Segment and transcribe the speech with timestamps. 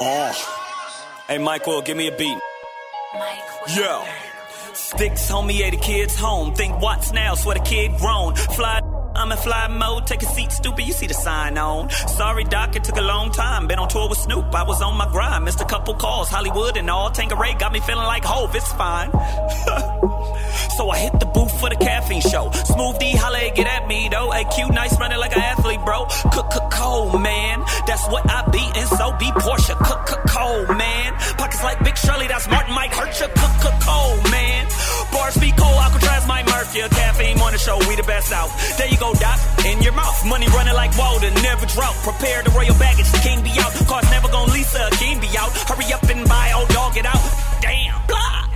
[0.00, 1.24] Oh.
[1.28, 2.38] Hey, Michael, give me a beat.
[3.14, 3.82] Michael.
[3.82, 4.04] Yeah.
[4.74, 6.54] Sticks, homie, hey, the kids home.
[6.54, 8.34] Think what's now, swear the kid grown.
[8.34, 8.80] Fly.
[9.16, 10.84] I'm in fly mode, take a seat, stupid.
[10.84, 11.88] You see the sign on.
[11.90, 13.68] Sorry, Doc, it took a long time.
[13.68, 15.44] Been on tour with Snoop, I was on my grind.
[15.44, 17.10] Missed a couple calls, Hollywood and all.
[17.10, 19.12] Tanqueray got me feeling like Hove, it's fine.
[20.76, 22.50] so I hit the booth for the caffeine show.
[22.50, 24.30] Smooth D, holla, get at me though.
[24.30, 26.06] AQ, nice running like an athlete, bro.
[26.32, 27.62] Cook, cook, cold, man.
[27.86, 29.74] That's what I be, and so be Porsche.
[29.78, 31.14] Cook, cook, cold, man.
[31.38, 33.28] Pockets like Big Shirley, that's Martin Mike hurt you.
[33.38, 34.66] Cook, cook, cold, man.
[35.12, 36.86] Bars be cold, Alcatraz might murk you.
[36.90, 38.50] Caffeine on the show, we the best out.
[38.76, 40.18] There you go, Doc, in your mouth.
[40.26, 41.94] Money running like water, never drought.
[42.02, 43.72] Prepare the royal baggage, the king be out.
[43.86, 45.52] Cars never gon' Lisa, king be out.
[45.70, 47.22] Hurry up and buy, old dog, it out.
[47.62, 48.53] Damn, blah.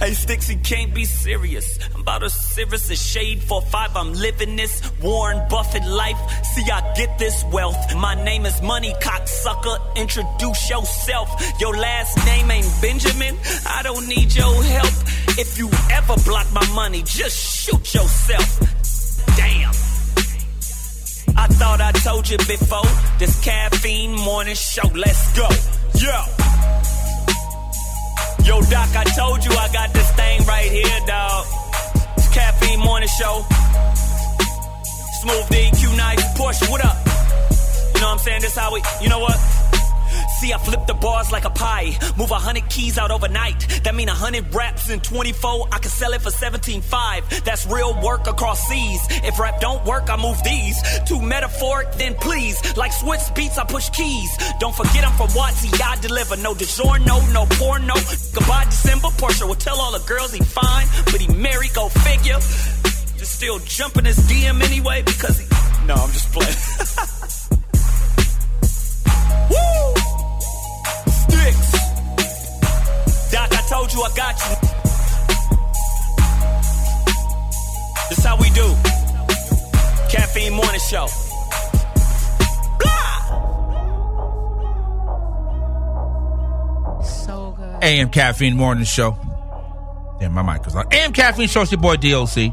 [0.00, 0.14] Hey,
[0.48, 1.78] you can't be serious.
[1.94, 3.94] I'm about as serious Shade for five.
[3.94, 6.16] I'm living this Warren Buffett life.
[6.42, 7.76] See, I get this wealth.
[7.96, 9.96] My name is Money Cocksucker.
[9.96, 11.28] Introduce yourself.
[11.60, 13.36] Your last name ain't Benjamin.
[13.66, 14.94] I don't need your help.
[15.38, 18.58] If you ever block my money, just shoot yourself.
[19.36, 19.70] Damn.
[21.36, 22.88] I thought I told you before.
[23.18, 24.88] This caffeine morning show.
[24.94, 25.46] Let's go.
[25.98, 26.49] Yo.
[28.44, 31.46] Yo, Doc, I told you I got this thing right here, dog.
[32.16, 33.44] It's caffeine morning show.
[35.20, 36.96] Smooth D, Q Nice, Porsche, what up?
[37.94, 38.40] You know what I'm saying?
[38.40, 39.36] This how we, you know what?
[40.38, 41.98] See, I flip the bars like a pie.
[42.16, 43.60] Move a hundred keys out overnight.
[43.84, 45.68] That mean a hundred raps in 24.
[45.72, 47.44] I can sell it for 17.5.
[47.44, 49.00] That's real work across seas.
[49.24, 50.76] If rap don't work, I move these.
[51.06, 52.56] Too metaphoric, then please.
[52.76, 54.30] Like Swiss beats, I push keys.
[54.58, 55.70] Don't forget I'm from Watsy.
[55.82, 57.94] I deliver no DiGiorno, no no porno.
[58.34, 59.08] Goodbye December.
[59.08, 61.72] Porsche will tell all the girls he fine, but he married.
[61.74, 62.38] Go figure.
[63.18, 65.46] Just still jumping his DM anyway because he.
[65.86, 67.30] No, I'm just playing.
[73.90, 74.56] told you I got you.
[78.08, 78.74] This how we do.
[80.08, 81.06] Caffeine morning show.
[87.04, 87.84] So good.
[87.84, 89.16] AM Caffeine Morning Show.
[90.18, 90.86] Damn, my mic was on.
[90.92, 92.52] AM Caffeine Show, it's your boy DOC.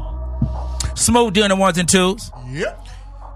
[0.96, 2.30] Smooth doing the ones and twos.
[2.48, 2.86] Yep.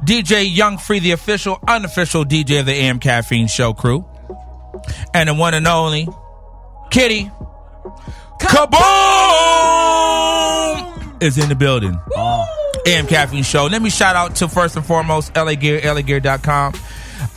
[0.05, 4.05] DJ Young Free, the official, unofficial DJ of the AM Caffeine Show crew.
[5.15, 6.09] And the one and only
[6.91, 7.31] Kitty
[10.23, 11.99] Kaboom is in the building.
[12.87, 13.67] AM Caffeine Show.
[13.67, 16.75] Let me shout out to first and foremost LA Gear, LAGear.com,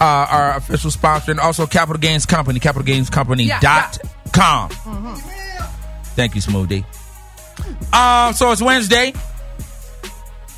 [0.02, 4.70] uh, our official sponsor, and also Capital Gains Company, capitalgainscompany.com.
[6.16, 6.84] Thank you, Smoothie.
[7.94, 9.14] Um, so it's Wednesday.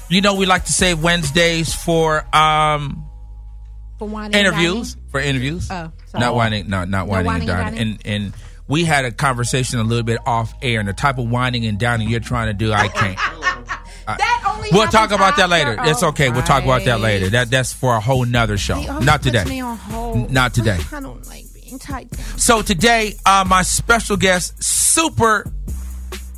[0.09, 3.03] You know, we like to save Wednesdays for um
[3.99, 5.67] For wine and interviews for interviews.
[5.69, 6.21] Oh, sorry.
[6.21, 7.99] not whining, not not whining, whining and and dining.
[8.05, 8.33] And and
[8.67, 11.79] we had a conversation a little bit off air, and the type of whining and
[11.79, 13.19] dining you're trying to do, I can't.
[14.71, 15.75] We'll talk about that later.
[15.81, 16.29] It's Oh, okay.
[16.29, 17.29] We'll talk about that later.
[17.29, 18.81] That that's for a whole nother show.
[18.99, 19.43] Not today.
[19.43, 20.31] me on hold.
[20.31, 20.77] Not today.
[20.93, 22.07] I don't like being tied.
[22.11, 22.17] in.
[22.37, 25.45] So today, uh, my special guest, super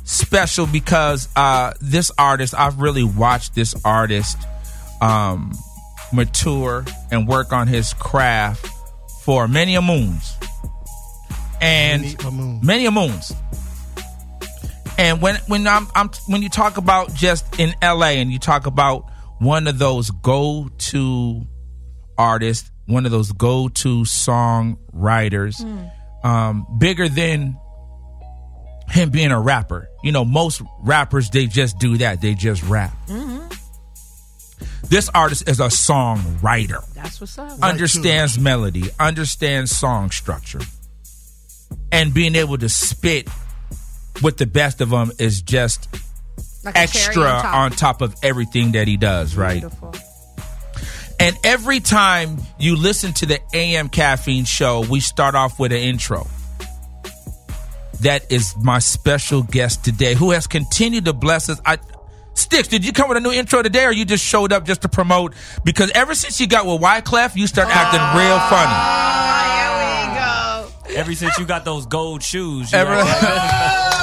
[0.04, 4.36] special because uh, this artist, I've really watched this artist
[5.00, 5.52] um,
[6.12, 8.66] mature and work on his craft
[9.22, 10.34] for many a moons,
[11.60, 12.60] and Many a moon.
[12.62, 13.32] many a moons.
[14.98, 18.66] And when when I'm, I'm when you talk about just in LA and you talk
[18.66, 21.42] about one of those go to
[22.18, 25.54] artists, one of those go to songwriters,
[26.22, 27.56] um, bigger than
[28.88, 29.88] him being a rapper.
[30.02, 32.94] You know, most rappers they just do that; they just rap.
[34.88, 37.58] This artist is a songwriter That's what's up.
[37.62, 40.60] understands melody, understands song structure,
[41.92, 43.28] and being able to spit
[44.22, 45.88] with the best of them is just
[46.64, 47.54] Like extra on top.
[47.54, 49.60] on top of everything that he does, right?
[49.60, 49.94] Beautiful.
[51.18, 55.78] And every time you listen to the AM Caffeine show, we start off with an
[55.78, 56.26] intro.
[58.00, 61.60] That is my special guest today, who has continued to bless us.
[61.66, 61.76] I,
[62.32, 64.80] Sticks, did you come with a new intro today, or you just showed up just
[64.82, 65.34] to promote?
[65.62, 69.90] Because ever since you got with Wyclef, you start acting real funny.
[70.96, 73.06] Ever since you got those gold shoes, you Ever- like-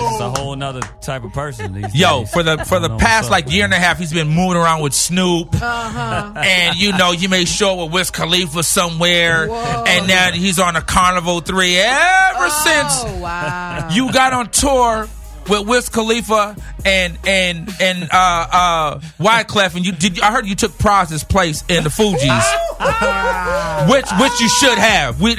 [0.00, 1.72] it's a whole nother type of person.
[1.74, 2.32] These Yo, days.
[2.32, 4.12] for the for the don't past what's up like with year and a half, he's
[4.12, 6.32] been moving around with Snoop, Uh-huh.
[6.36, 10.76] and you know you may show up with Wiz Khalifa somewhere, and now he's on
[10.76, 11.76] a Carnival Three.
[11.78, 13.88] Ever since Oh wow.
[13.92, 15.08] you got on tour
[15.48, 20.20] with Wiz Khalifa and and and uh uh Wyclef, and you did.
[20.20, 22.44] I heard you took Praz's place in the Fugees.
[23.90, 25.20] which which you should have.
[25.20, 25.36] We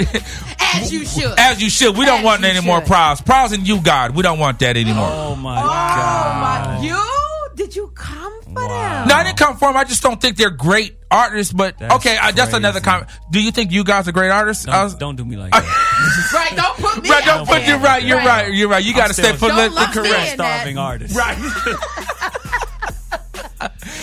[0.74, 1.38] As you should.
[1.40, 1.96] as you should.
[1.98, 2.88] We don't As want you any more should.
[2.88, 3.22] prize.
[3.22, 4.16] Prize and you, God.
[4.16, 5.10] We don't want that anymore.
[5.10, 5.66] Oh my god.
[5.66, 5.68] Oh
[6.02, 6.82] god.
[6.82, 6.86] my!
[6.86, 7.19] You
[7.60, 9.00] did you come for Wow.
[9.00, 9.08] them?
[9.10, 9.76] No, I didn't come for them.
[9.76, 11.52] I just don't think they're great artists.
[11.52, 13.10] But That's okay, I, that's another comment.
[13.30, 14.64] Do you think you guys are great artists?
[14.64, 16.32] Don't, was- don't do me like that.
[16.34, 16.56] Right?
[16.56, 17.10] Don't put me.
[17.10, 18.02] right, don't put you right.
[18.02, 18.54] You're right.
[18.54, 18.82] You're right.
[18.84, 20.32] You got to stay still- politically correct.
[20.32, 20.62] in that.
[20.62, 21.16] Starving artist.
[21.18, 21.38] Right.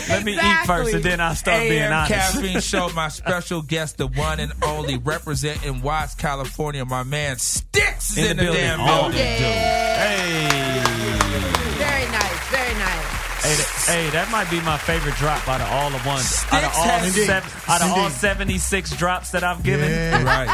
[0.09, 2.13] Let me eat first, and then I'll start being AM honest.
[2.13, 8.17] Caffeine Show, my special guest, the one and only representing Watts, California, my man Sticks
[8.19, 8.61] in, In the the, building.
[8.61, 9.19] damn Oh, building.
[9.19, 10.66] Hey.
[13.47, 16.45] Hey, that, hey, that might be my favorite drop out of all the ones.
[16.51, 19.89] Out of all, has- seven, out of all 76 drops that I've given,
[20.25, 20.49] Right.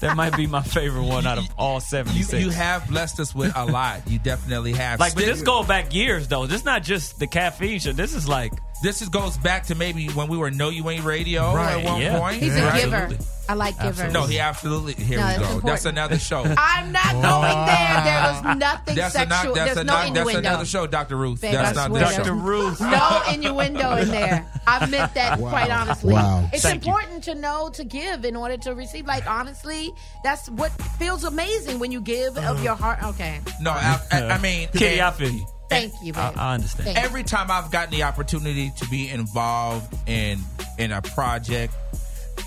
[0.00, 2.42] that might be my favorite one out of all 76.
[2.42, 4.08] you have blessed us with a lot.
[4.08, 5.00] You definitely have.
[5.00, 6.46] like, but Sticks- this go back years though.
[6.46, 7.92] This is not just the caffeine show.
[7.92, 8.52] This is like
[8.82, 11.78] this is, goes back to maybe when we were No You Ain't Radio Right.
[11.78, 12.18] at one Yeah.
[12.18, 12.42] point.
[12.42, 12.76] He's Yeah.
[12.76, 12.96] a giver.
[12.96, 13.26] Absolutely.
[13.50, 14.12] I like givers.
[14.12, 14.92] No, he absolutely.
[14.92, 15.40] Here No, we go.
[15.40, 15.64] important.
[15.64, 16.42] That's another show.
[16.58, 17.22] I'm not oh.
[17.22, 18.02] going there.
[18.04, 19.32] There was nothing That's, sexual.
[19.38, 20.38] another, that's, There's no another, that's innuendo.
[20.50, 21.16] another show, Dr.
[21.16, 21.40] Ruth.
[21.40, 22.18] Babe, that's I not this show.
[22.24, 22.34] Dr.
[22.34, 22.80] Ruth.
[22.80, 24.46] No innuendo in there.
[24.66, 26.12] I meant that quite honestly.
[26.12, 26.46] Wow.
[26.52, 26.92] It's Thank you.
[26.92, 29.06] important to know to give in order to receive.
[29.06, 29.92] Like honestly,
[30.22, 32.62] that's what feels amazing when you give of uh.
[32.62, 33.02] your heart.
[33.02, 35.46] Okay, No, I, I, I mean, Kitty, and I feel you.
[35.68, 36.32] Thank you, I.
[36.36, 36.84] I understand.
[36.86, 37.04] Thank you.
[37.04, 40.40] every time I've gotten the opportunity to be involved in
[40.78, 41.74] in a project,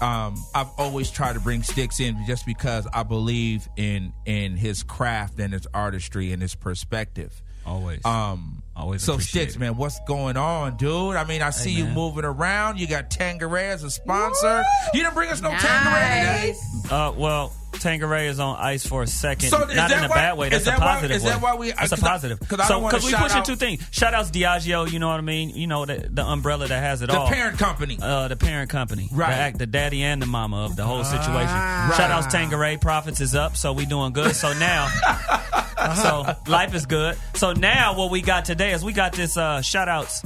[0.01, 4.83] um, I've always tried to bring Sticks in just because I believe in in his
[4.83, 7.41] craft and his artistry and his perspective.
[7.65, 8.03] Always.
[8.05, 9.59] Um, Always So Sticks, it.
[9.59, 11.15] man, what's going on, dude?
[11.15, 12.79] I mean, I see you moving around.
[12.79, 14.63] You got Tangeray as a sponsor.
[14.95, 16.55] You didn't bring us no Tangeray today.
[16.89, 19.49] Uh, well, Tangeray is on ice for a second.
[19.49, 20.49] So Not in a why- bad way.
[20.49, 21.29] That's a that why- positive is way.
[21.31, 22.39] that why we- That's a positive.
[22.39, 22.39] positive.
[22.49, 23.83] 'cause I so we pushing out- two things.
[23.91, 24.91] Shout outs Diageo.
[24.91, 25.49] You know what I mean.
[25.51, 27.27] You know the, the umbrella that has it The all.
[27.29, 27.97] The parent company.
[28.01, 29.29] Uh, the parent company, Right.
[29.31, 31.31] The, act, the daddy and the mama of the whole situation.
[31.33, 31.93] Right.
[31.97, 34.35] Shout outs Tangeray, profits is up, so we doing good.
[34.35, 34.87] So now,
[35.95, 37.17] so life is good.
[37.35, 40.23] So now, what we got today is we got this uh, shout outs,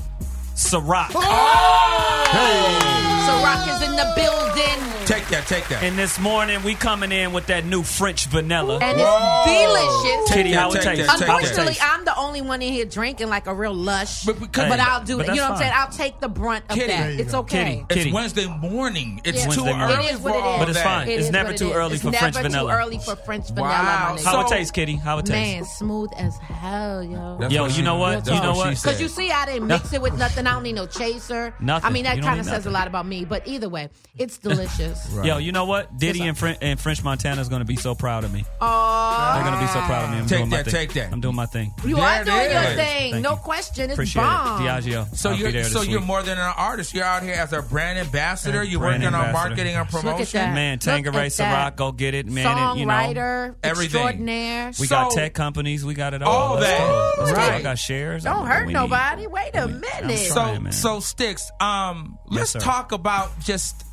[0.56, 1.12] Ciroc.
[1.13, 2.22] Oh!
[3.28, 5.84] So Rock is in the building, Take that, take that.
[5.84, 8.80] And this morning we coming in with that new French vanilla.
[8.81, 9.44] and Whoa.
[9.46, 10.34] it's delicious.
[10.34, 11.06] Kitty, how it tastes?
[11.06, 11.30] that, that.
[11.30, 14.24] Unfortunately, I'm the only one in here drinking like a real lush.
[14.24, 15.36] But But, because- I'll do But it.
[15.36, 15.74] You know that's what I'm saying?
[15.75, 16.88] I'll take the brunt of Kitty.
[16.88, 17.10] that.
[17.19, 17.63] It's okay.
[17.66, 17.86] Kitty.
[17.90, 18.13] It's Kitty.
[18.13, 19.22] Wednesday morning.
[19.24, 19.51] It's Yeah.
[19.51, 19.98] too Wednesday morning.
[19.98, 20.60] early It is for what it all is.
[20.60, 21.08] But it's fine.
[21.08, 21.75] It It's never what it too is.
[21.75, 22.74] early It's for never French too vanilla.
[22.74, 23.84] early for French vanilla, Wow.
[24.16, 24.25] my nigga.
[24.25, 24.96] How So- it tastes, Kitty?
[24.96, 25.54] How it tastes?
[25.56, 27.38] Man, smooth as hell, yo.
[27.40, 28.25] That's Yo, you know what?
[28.25, 28.69] You know what?
[28.72, 30.45] Because you see, I didn't mix it with nothing.
[30.48, 31.54] I don't need no chaser.
[31.60, 31.88] Nothing.
[31.88, 33.26] I mean, that kind of need says a lot about me.
[33.26, 35.14] But either way, it's delicious.
[35.24, 35.98] Yo, you know what?
[35.98, 38.44] Diddy and, Fren- and French Montana is going to be so proud of me.
[38.62, 40.18] Oh, They're going to be so proud of me.
[40.18, 40.74] I'm Take doing my that, thing.
[40.74, 41.12] take that.
[41.12, 41.74] I'm doing my thing.
[41.86, 43.12] you There are doing your thing.
[43.14, 43.38] Thank no you.
[43.38, 43.86] question.
[43.86, 44.62] It's Appreciate bomb.
[44.62, 44.66] it.
[44.70, 45.16] Diageo.
[45.16, 46.08] So I'll you're there so you're week.
[46.08, 46.94] more than an artist.
[46.94, 48.64] You're out here as a brand ambassador.
[48.64, 50.40] You're Brand working on marketing and Look at promotion.
[50.40, 50.54] that.
[50.54, 51.74] Man, Look Tangeray at that.
[51.74, 52.46] Ciroc, go get it, man.
[52.58, 54.02] and, you know, Songwriter, everything.
[54.02, 54.72] extraordinaire.
[54.80, 55.84] we got tech companies.
[55.86, 56.32] We got it all.
[56.54, 56.78] All that.
[56.80, 57.12] go.
[57.20, 57.38] Let's go.
[57.38, 57.54] Right.
[57.54, 58.24] I got shares.
[58.24, 59.28] Don't hurt nobody.
[59.28, 59.80] Wait a I'm
[60.36, 60.74] So man.
[60.74, 61.52] so sticks.
[61.60, 62.60] Um, let's sir.
[62.60, 63.84] talk about just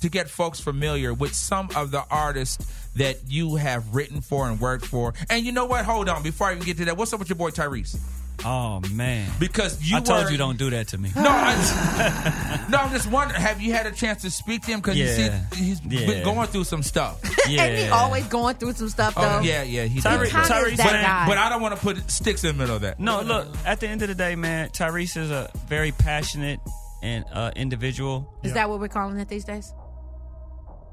[0.00, 4.60] to get folks familiar with some of the artists that you have written for and
[4.60, 5.14] worked for.
[5.30, 5.84] And you know what?
[5.84, 7.98] Hold on, before I even get to that, what's up with your boy Tyrese?
[8.44, 9.28] Oh man.
[9.40, 11.10] Because you I told were- you don't do that to me.
[11.16, 13.40] No, I, no, I'm just wondering.
[13.40, 14.80] Have you had a chance to speak to him?
[14.80, 16.06] Because you see, he's Yeah.
[16.06, 17.20] been going through some stuff.
[17.48, 17.62] Yeah.
[17.62, 19.20] And he always going through some stuff though.
[19.22, 20.32] Oh yeah, yeah, he Tyre- does.
[20.32, 21.26] Kinda Tyrese is that man, guy.
[21.28, 22.98] But I don't want to put sticks in the middle of that.
[22.98, 23.46] No, look.
[23.64, 26.58] At the end of the day, man, Tyrese is a very passionate
[27.04, 28.34] and uh, individual.
[28.42, 29.72] Is that what we're calling it these days?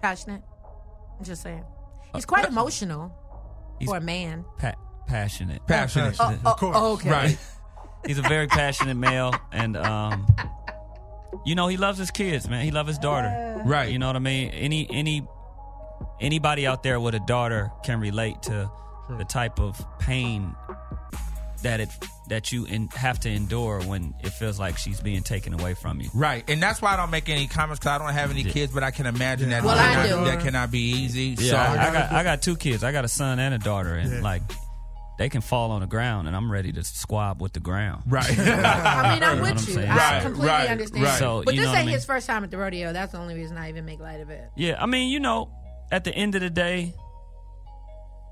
[0.01, 0.43] Passionate.
[1.17, 1.63] I'm just saying.
[2.13, 3.11] He's quite emotional
[3.79, 4.45] He's for a man.
[4.59, 4.75] pa-
[5.07, 5.65] passionate.
[5.67, 6.15] Passionate.
[6.19, 6.77] Oh, oh, course.
[6.77, 7.09] okay.
[7.09, 7.37] Right.
[8.05, 10.27] He's a very passionate male, and um,
[11.45, 12.65] you know he loves his kids, man.
[12.65, 13.61] He loves his daughter.
[13.65, 13.89] Right.
[13.91, 14.49] You know what I mean?
[14.49, 15.25] Any any
[16.19, 18.69] anybody out there with a daughter can relate to
[19.17, 20.53] the type of pain
[21.61, 21.89] that it
[22.27, 26.01] that you in, have to endure when it feels like she's being taken away from
[26.01, 26.09] you.
[26.13, 28.73] Right, and that's why I don't make any comments because I don't have any kids,
[28.73, 30.25] but I can imagine that Well, I cannot, do.
[30.31, 31.35] that cannot be easy.
[31.39, 32.83] Yeah, so, I, I got I got two kids.
[32.83, 34.21] I got a son and a daughter, and Yeah.
[34.21, 34.41] like
[35.17, 38.03] they can fall on the ground, and I'm ready to squab with the ground.
[38.07, 39.73] right, I mean, I'm You know with I'm you.
[39.73, 39.89] saying?
[39.89, 41.03] I Right, completely right, understand.
[41.03, 41.19] right.
[41.19, 41.95] So, but you this know what I ain't mean?
[41.95, 42.93] his first time at the rodeo.
[42.93, 44.49] That's the only reason I even make light of it.
[44.55, 45.49] Yeah, I mean, you know,
[45.91, 46.93] at the end of the day,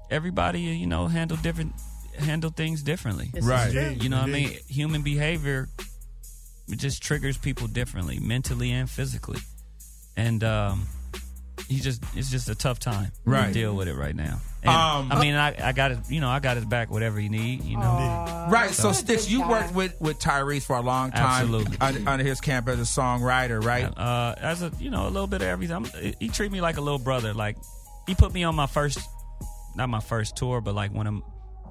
[0.09, 1.73] everybody, you know, handle different
[2.17, 3.29] handle things differently.
[3.33, 3.71] This Right.
[4.01, 4.57] You know what I mean?
[4.67, 5.69] Human behavior
[6.67, 9.39] it just triggers people differently, mentally and physically.
[10.15, 10.87] And um,
[11.71, 13.47] he just it's just a tough time Right.
[13.47, 14.39] to deal with it right now.
[14.63, 15.97] Um, I mean, I, I got it.
[16.09, 16.91] You know, I got his back.
[16.91, 17.63] Whatever you need.
[17.63, 18.47] You know.
[18.47, 18.69] Right.
[18.69, 21.77] So, a Sticks, good you worked with, with Tyrese for a long time Absolutely.
[21.81, 23.85] under, under his camp as a songwriter, right?
[23.97, 25.75] Uh, as a you know, a little bit of everything.
[25.77, 25.85] I'm,
[26.19, 27.33] he treat me like a little brother.
[27.33, 27.57] Like
[28.05, 28.99] he put me on my first,
[29.75, 31.23] not my first tour, but like when I'm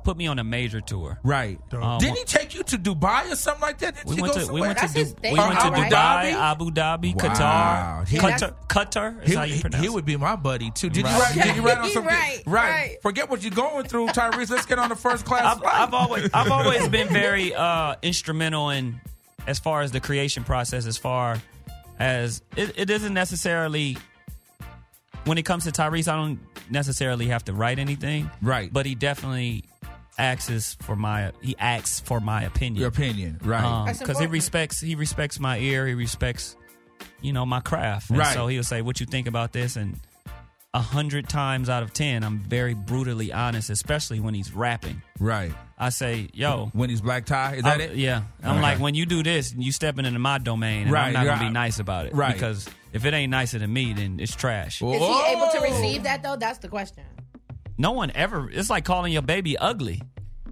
[0.05, 1.19] put me on a major tour.
[1.23, 1.59] Right.
[1.73, 3.97] Um, Didn't he take you to Dubai or something like that?
[3.97, 6.33] Did We went to we went to Du- we went to Abu Dubai, Dhabi?
[6.33, 8.03] Abu Dhabi, Wow.
[8.05, 9.93] Qatar, He- Qatar, Qatar is He, how you pronounce he it.
[9.93, 10.91] would be my buddy too.
[10.91, 11.13] Did Right.
[11.15, 11.35] you write?
[11.47, 12.05] Did you write on something?
[12.15, 12.97] Right, right.
[13.03, 14.51] Forget what you're going through, Tyrese.
[14.51, 15.63] Let's get on the first class I've.
[15.65, 19.01] I've always I've always been very uh, instrumental in
[19.47, 20.87] as far as the creation process.
[20.87, 21.39] As far
[21.99, 23.97] as it, it isn't necessarily
[25.25, 26.41] when it comes to Tyrese, I don't
[26.71, 28.31] necessarily have to write anything.
[28.41, 28.73] Right.
[28.73, 29.65] but he definitely
[30.21, 32.81] asks for my he asks for my opinion.
[32.81, 33.65] Your opinion, right?
[33.65, 35.87] Um, That's because he respects he respects my ear.
[35.87, 36.57] He respects
[37.21, 38.11] you know my craft.
[38.11, 38.35] And Right.
[38.35, 39.99] So he'll say, "What you think about this?" and
[40.73, 45.03] a hundred times out of ten, I'm very brutally honest, especially when he's rapping.
[45.19, 45.53] right.
[45.83, 47.97] I say, "Yo." When he's black tie, is that I- it?
[47.97, 48.61] Yeah, I'm Okay.
[48.63, 51.41] like when you do this, you stepping into my domain, and Right, I'm not gonna
[51.41, 51.49] right.
[51.49, 52.35] be nice about it, Right.
[52.35, 54.81] Because if it ain't nicer than me, then it's trash.
[54.83, 54.93] Whoa.
[54.93, 56.37] Is he able to receive that though?
[56.37, 57.05] That's the question.
[57.81, 58.51] No one ever.
[58.51, 60.03] It's like calling your baby ugly.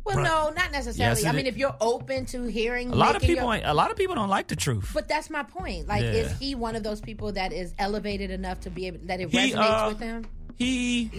[0.04, 1.20] Well, no, not necessarily.
[1.20, 3.90] Yes, I mean, if you're open to hearing, A lot of people, your- a lot
[3.90, 4.90] of people don't like the truth.
[4.94, 5.86] But that's my point.
[5.86, 6.12] Like, Yeah.
[6.12, 9.28] is he one of those people that is elevated enough to be able that it
[9.28, 10.24] He, resonates uh, with him?
[10.56, 11.10] He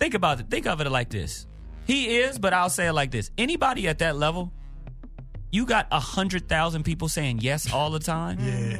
[0.00, 0.50] think about it.
[0.50, 1.46] Think of it like this.
[1.86, 4.52] He is, but I'll say it like this: anybody at that level,
[5.52, 8.78] you got a hundred thousand people saying yes all the time, Yeah.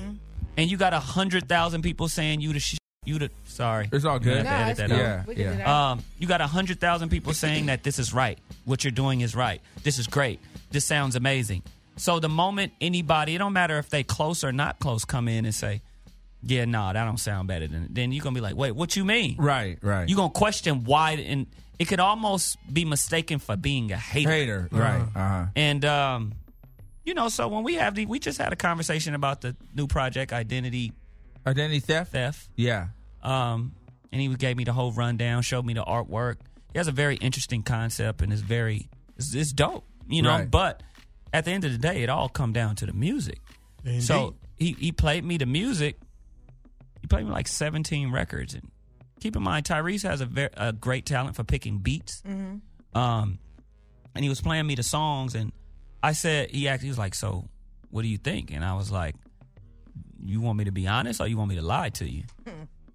[0.56, 2.76] and you got a hundred thousand people saying you the sh-
[3.08, 3.88] you the sorry.
[3.92, 4.38] It's all good.
[4.38, 5.32] You have to No, edit that cool.
[5.32, 5.38] out.
[5.38, 5.90] Yeah, yeah.
[5.92, 8.38] Um, you got a hundred thousand people saying that this is right.
[8.64, 9.60] What you're doing is right.
[9.82, 10.38] This is great.
[10.70, 11.62] This sounds amazing.
[11.96, 15.44] So the moment anybody, it don't matter if they close or not close, come in
[15.46, 15.82] and say,
[16.42, 19.04] "Yeah, no, that don't sound better," than then you're gonna be like, "Wait, what you
[19.04, 20.08] mean?" Right, right.
[20.08, 21.46] You're gonna question why, and
[21.78, 24.30] it could almost be mistaken for being a hater.
[24.30, 25.02] hater, right?
[25.14, 25.46] Uh huh.
[25.56, 26.34] And um,
[27.04, 29.86] you know, so when we have the, we just had a conversation about the new
[29.86, 30.92] project, Identity
[31.46, 32.12] Identity theft.
[32.12, 32.48] Theft.
[32.56, 32.88] Yeah.
[33.22, 33.72] Um,
[34.12, 36.36] and he gave me the whole rundown, showed me the artwork.
[36.72, 40.30] He has a very interesting concept and it's very, it's, it's dope, you know.
[40.30, 40.50] Right.
[40.50, 40.82] But
[41.32, 43.40] at the end of the day, it all come down to the music.
[43.84, 44.02] Indeed.
[44.02, 45.98] So he he played me the music.
[47.00, 48.70] He played me like seventeen records, and
[49.20, 52.22] keep in mind Tyrese has a very a great talent for picking beats.
[52.94, 53.38] Um,
[54.14, 55.52] and he was playing me the songs, and
[56.02, 57.48] I said he actually was like, "So,
[57.90, 59.14] what do you think?" And I was like,
[60.22, 62.24] "You want me to be honest, or you want me to lie to you?"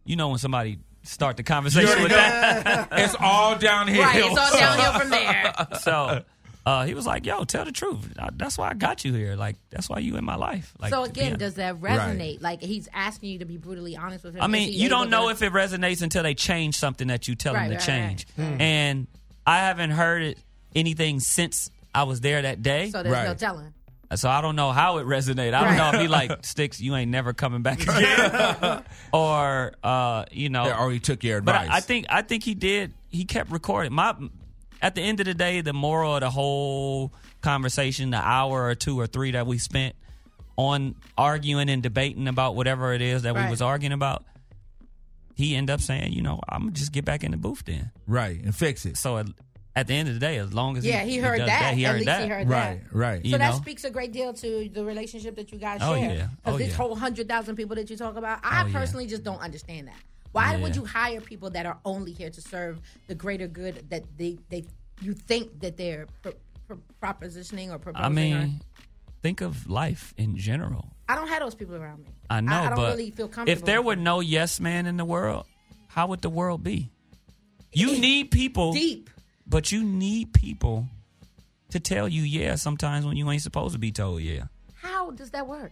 [0.06, 2.88] You know when somebody start the conversation with that.
[2.94, 4.02] It's all downhill.
[4.02, 5.54] right, it's all downhill from there.
[5.82, 6.24] so
[6.66, 8.14] uh, he was like, "Yo, tell the truth.
[8.18, 9.36] I- That's why I got you here.
[9.36, 11.40] Like that's why you in my life." Like so again, honest.
[11.40, 12.42] does that resonate?
[12.42, 14.42] Like he's asking you to be brutally honest with him.
[14.42, 17.36] I mean, you don't know to- if it resonates until they change something that you
[17.36, 18.16] tell Right, them to right, right.
[18.18, 18.60] change.
[18.62, 19.08] And
[19.46, 20.38] I haven't heard it,
[20.76, 22.86] anything since I was there that day.
[22.92, 23.38] So So, there's no Right.
[24.22, 24.38] Telling.
[24.38, 25.54] I don't know how it resonated.
[25.54, 26.80] I don't know if he like sticks.
[26.82, 31.42] You ain't never coming back again, or uh, you know, Yeah, or he took your
[31.42, 31.70] but advice.
[31.72, 32.94] I, I think I think he did.
[33.10, 33.94] He kept recording.
[33.94, 34.16] My
[34.82, 38.76] at the end of the day, the moral of the whole conversation, the hour or
[38.76, 39.96] two or three that we spent
[40.56, 44.24] on arguing and debating about whatever it is that we was arguing about,
[45.36, 47.92] he ended up saying, you know, I'm gonna just get back in the booth then.
[48.08, 48.98] right and fix it.
[48.98, 49.28] So at,
[49.76, 51.74] at the end of the day, as long as Yeah, he heard does that.
[51.74, 52.24] he At heard least that.
[52.24, 52.96] he heard Right, that.
[52.96, 53.26] right.
[53.26, 53.58] You So that know?
[53.58, 56.14] speaks a great deal to the relationship that you guys Oh, share.
[56.14, 56.28] yeah.
[56.38, 56.76] Because Oh, this yeah.
[56.76, 58.74] whole hundred thousand people that you talk about, I Oh, yeah.
[58.80, 59.96] personally just don't understand that.
[60.32, 60.62] Why Yeah.
[60.62, 64.38] would you hire people that are only here to serve the greater good that they
[64.50, 64.66] they
[65.02, 66.34] you think that they're pro,
[66.68, 68.04] pro, propositioning or proposing?
[68.04, 68.10] I or-
[68.46, 68.62] mean,
[69.22, 70.90] think of life in general.
[71.10, 72.10] I don't have those people around me.
[72.30, 73.52] I know, I, don't but really feel comfortable.
[73.52, 75.46] if there were no yes man in the world,
[75.88, 76.92] how would the world be?
[77.74, 79.10] You need people, deep,
[79.48, 80.88] but you need people
[81.70, 84.44] to tell you yeah sometimes when you ain't supposed to be told yeah.
[84.76, 85.72] how does that work?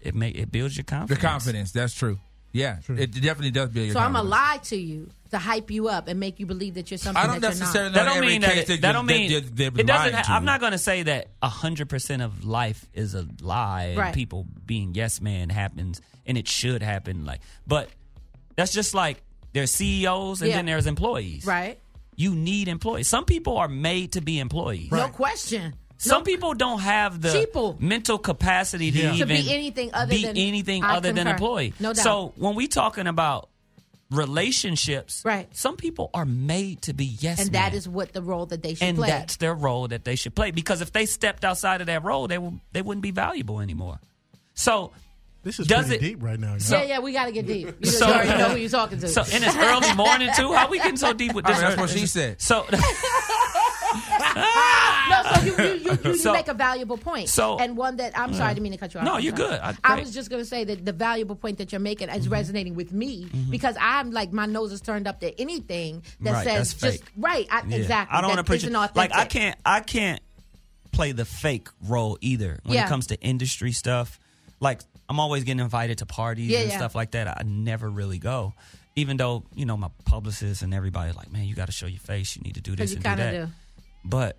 [0.00, 1.20] It make it builds your the confidence.
[1.20, 1.72] confidence.
[1.72, 2.18] That's true.
[2.54, 5.88] Yeah, it definitely does build your So I'm gonna lie to you to hype you
[5.88, 8.20] up and make you believe that you're something I don't that necessarily you're That don't
[8.26, 8.56] mean that.
[8.58, 10.14] It, that, that don't mean that, that, that it doesn't.
[10.14, 13.98] Ha- I'm not going to say that hundred percent of life is a lie and
[13.98, 14.14] Right.
[14.14, 17.24] people being yes man happens and it should happen.
[17.24, 17.88] Like, but
[18.54, 19.22] that's just like
[19.54, 20.56] there's CEOs and Yeah.
[20.56, 21.46] then there's employees.
[21.46, 21.78] Right?
[22.16, 23.08] You need employees.
[23.08, 24.90] Some people are made to be employees.
[24.90, 25.74] No question.
[25.98, 27.78] Some people don't have the Sheeple.
[27.80, 29.08] mental capacity to Yeah.
[29.10, 31.74] To even be anything other be than- anything I other than employee.
[31.78, 32.02] No doubt.
[32.02, 33.48] So when we talking about
[34.10, 35.48] relationships, Right.
[35.56, 37.70] Some people are made to be yes, and man.
[37.70, 39.08] that is what the role that they should and play.
[39.08, 40.50] that's their role that they should play.
[40.50, 44.00] Because if they stepped outside of that role, they will, they wouldn't be valuable anymore.
[44.54, 44.92] So
[45.44, 46.58] This is Does pretty it- deep right now.
[46.58, 47.74] So- yeah, yeah, we got to get deep.
[47.80, 49.08] You, So- you already know who you're talking to.
[49.08, 50.52] So and it's early morning too.
[50.52, 51.56] How we getting so deep with this?
[51.58, 52.40] mean, that's what she said.
[52.40, 52.78] So no,
[55.34, 57.28] so you, you, you, you So- make a valuable point.
[57.28, 59.06] so- and one that I'm sorry, I didn't mean to cut you off.
[59.06, 59.58] No, you're good.
[59.60, 59.72] I- I.
[59.72, 60.00] Mm-hmm.
[60.00, 62.92] was just going to say that the valuable point that you're making is resonating with
[62.92, 67.02] me because I'm like my nose is turned up to anything that Right, says just
[67.02, 67.12] fake.
[67.16, 67.46] right.
[67.50, 67.76] I, Yeah.
[67.78, 68.16] Exactly.
[68.16, 68.72] I don't that want to preach it.
[68.72, 70.20] Like I can't I can't
[70.92, 72.86] play the fake role either when Yeah.
[72.86, 74.18] it comes to industry stuff.
[74.62, 76.76] Like I'm always getting invited to parties Yeah, and yeah.
[76.78, 77.28] stuff like that.
[77.28, 78.54] I never really go.
[78.96, 82.36] Even though, you know, my publicist and everybody's like, Man, you gotta show your face,
[82.36, 83.32] you need to do this you and do that.
[83.32, 83.48] do.
[84.04, 84.38] But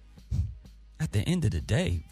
[1.00, 2.04] at the end of the day,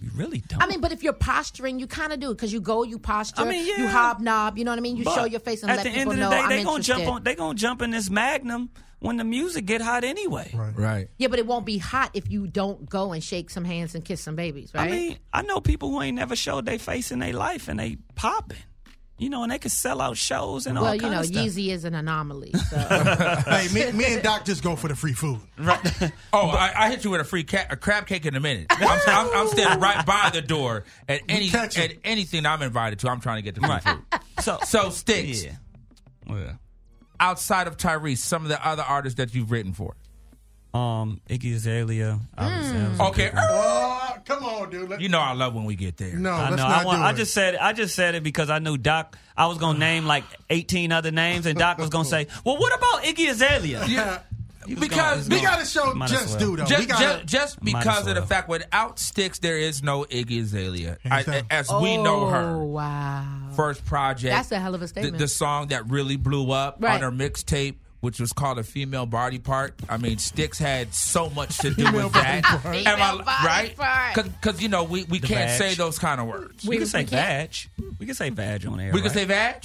[0.00, 0.62] we really don't.
[0.62, 2.98] I mean, but if you're posturing, you kind of do it because you go, you
[2.98, 4.58] posture, I mean, you hobnob.
[4.58, 4.96] You know what I mean?
[4.96, 6.48] You show your face and at let the people end of know the day, I'm
[6.50, 7.04] they gonna interested.
[7.04, 8.70] jump on they gonna jump in this magnum
[9.04, 10.50] when the music get hot anyway.
[10.54, 10.76] Right.
[10.76, 11.08] Right.
[11.18, 14.04] yeah, but it won't be hot if you don't go and shake some hands and
[14.04, 14.88] kiss some babies, right?
[14.88, 17.78] I mean, I know people who ain't never showed their face in their life and
[17.78, 18.58] they popping.
[19.16, 21.46] You know, and they can sell out shows and all well, you know, of stuff.
[21.46, 22.52] Yeezy is an anomaly.
[22.68, 22.76] So.
[22.78, 25.38] hey, me, me and Doc just go for the free food.
[26.32, 28.66] Oh, I, I hit you with a free ca- a crab cake in a minute.
[28.70, 33.08] I'm, I'm, I'm standing right by the door at any at anything I'm invited to.
[33.08, 33.82] I'm trying to get the free Right.
[33.84, 34.02] food.
[34.40, 35.52] So, So sticks yeah.
[36.26, 36.58] Well,
[37.20, 39.94] outside of Tyrese, some of the other artists that you've written for.
[40.72, 42.18] um, Iggy Azalea.
[42.36, 43.34] obviously, that Okay, big.
[43.38, 44.88] Oh, come on, dude.
[44.90, 46.14] Let, you know I love when we get there.
[46.16, 46.68] no, I let's know.
[46.68, 47.16] not I, want, do I it.
[47.16, 47.54] just said.
[47.56, 49.16] I just said it because I knew Doc.
[49.36, 52.74] I was gonna name like eighteen other names, and Doc was gonna say, "Well, what
[52.76, 54.18] about Iggy Azalea?" Yeah, was
[54.66, 56.38] because gonna- we got to show Might as just well.
[56.50, 56.62] do though.
[56.64, 58.26] we just, gotta, just, just Might as because of the well.
[58.28, 60.98] fact without Sticks there is no Iggy Azalea.
[61.04, 61.42] I, Hands down.
[61.50, 63.24] as we know Oh, her wow.
[63.56, 64.34] first project.
[64.34, 65.18] That's a hell of a the, statement.
[65.18, 66.94] the song that really blew up Right.
[66.94, 69.74] on her mixtape, which was called a female body part.
[69.88, 72.44] I mean, Sticks had so much to do with that.
[72.44, 72.64] part.
[72.66, 73.76] Am Female I- body right?
[73.76, 74.14] part.
[74.40, 75.58] Because you know we, we can't badge.
[75.58, 76.64] say those kind of words.
[76.64, 77.66] We, We- can say we can't-
[77.98, 78.92] We can say vag on air.
[78.92, 79.14] We can right?
[79.14, 79.64] say vag.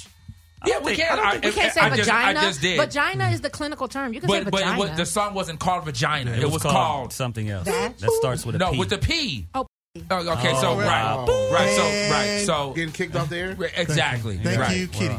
[0.62, 1.20] I Yeah, we think- can.
[1.20, 2.40] I don't think We can't say I just, vagina.
[2.40, 2.78] I just did.
[2.80, 4.14] Vagina is the clinical term.
[4.14, 4.76] You can say but but vagina.
[4.76, 6.32] it was, the song wasn't called vagina.
[6.32, 7.98] It, It, was, was, called, something else Vag?
[7.98, 8.78] that starts with a no P.
[8.80, 9.48] with the P.
[9.54, 9.66] Oh,
[10.12, 11.26] Oh, okay, so Oh, right, wow.
[11.52, 13.58] right, so right, so Getting kicked off the air.
[13.76, 14.38] exactly.
[14.38, 14.78] Thank right.
[14.78, 15.16] you, Kitty.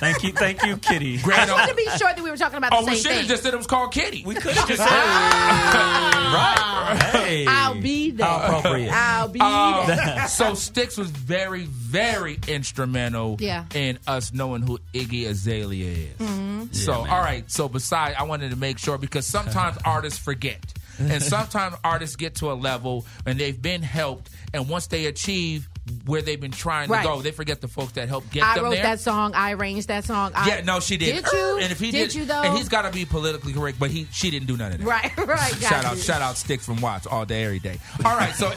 [0.00, 1.18] Thank you, thank you, Kitty.
[1.18, 2.90] I Grand just wanted to be sure that we were talking about the Oh, the
[2.92, 3.28] we same should have thing.
[3.28, 4.22] just said it was called Kitty.
[4.26, 6.98] We could have just said right.
[7.12, 8.26] Hey, I'll be there.
[8.26, 8.90] How appropriate.
[8.92, 10.26] I'll be Um, there.
[10.28, 13.64] so Sticks was very, very instrumental Yeah.
[13.74, 16.16] in us knowing who Iggy Azalea is.
[16.18, 16.64] Mm-hmm.
[16.72, 17.50] So, Yeah, all right.
[17.50, 20.60] So, besides, I wanted to make sure because sometimes artists forget,
[20.98, 25.68] and sometimes artists get to a level and they've been helped, and once they achieve
[26.04, 27.02] where they've been trying Right.
[27.02, 29.34] to go, they forget the folks that helped get I them wrote that song.
[29.34, 30.32] I arranged that song.
[30.34, 31.24] I, yeah, no, she did.
[31.24, 31.58] Did you?
[31.60, 32.42] And if he did, did, you though?
[32.42, 34.84] and he's got to be politically correct, but he she didn't do none of that.
[34.86, 35.54] right, right.
[35.60, 35.88] Shout you.
[35.90, 37.78] out, shout out, Sticks from Watts all day, every day.
[38.04, 38.50] All right, so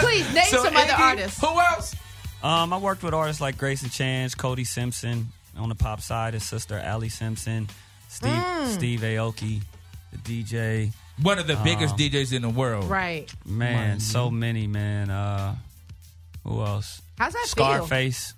[0.00, 1.40] Please name so some other artists.
[1.40, 1.94] Who else?
[2.42, 6.44] Um, I worked with artists like Grayson Chance, Cody Simpson on the pop side, his
[6.44, 7.68] sister Allie Simpson,
[8.08, 8.66] Steve Mm.
[8.74, 9.60] Steve Aoki,
[10.12, 10.92] the DJ.
[11.20, 12.84] One of the biggest Um, DJs in the world.
[12.90, 13.32] Right.
[13.46, 15.08] Man, so many man.
[15.10, 15.54] Uh,
[16.44, 17.02] who else?
[17.18, 17.64] How's that feel?
[17.64, 18.34] Scarface.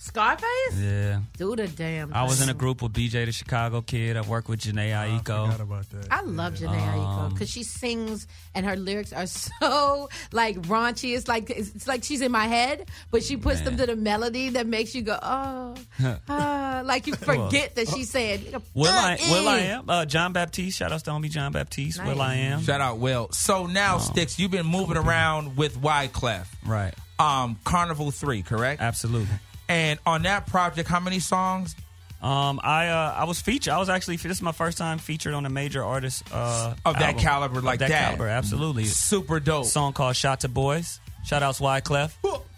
[0.00, 0.46] Scarface?
[0.76, 2.14] Yeah, Do the damn.
[2.14, 4.16] I was in a group with BJ the Chicago Kid.
[4.16, 5.60] I worked with Janae I forgot Aiko.
[5.60, 6.06] about that.
[6.10, 9.26] I love Janae Aiko because she sings and her lyrics are
[9.60, 11.16] so like raunchy.
[11.16, 13.96] It's like it's, it's like she's in my head, but she puts them to the
[13.96, 15.74] melody that makes you go, oh,
[16.28, 18.54] ah, like you forget that she's saying.
[18.74, 19.14] Will I?
[19.14, 19.90] "Uh, Will I eh." am?
[19.90, 20.78] Uh, John Baptiste.
[20.78, 22.02] Shout out to homie John Baptiste.
[22.04, 22.62] Will I am?
[22.62, 23.30] Shout out Will.
[23.32, 26.46] So now, Sticks, you've been moving around with Wyclef.
[26.64, 26.94] Right.
[27.18, 28.80] Um, Carnival 3, correct?
[28.80, 29.28] Absolutely.
[29.68, 31.74] And on that project, how many songs?
[32.20, 33.72] Um, I uh, I was featured.
[33.72, 36.94] I was actually this is my first time featured on a major artist uh, Of
[36.94, 37.20] that album.
[37.22, 37.90] caliber like that.
[37.90, 38.04] that.
[38.06, 38.84] caliber, absolutely.
[38.86, 39.66] Super dope.
[39.66, 42.12] song called "Shot to Boys." Shout outs Wyclef,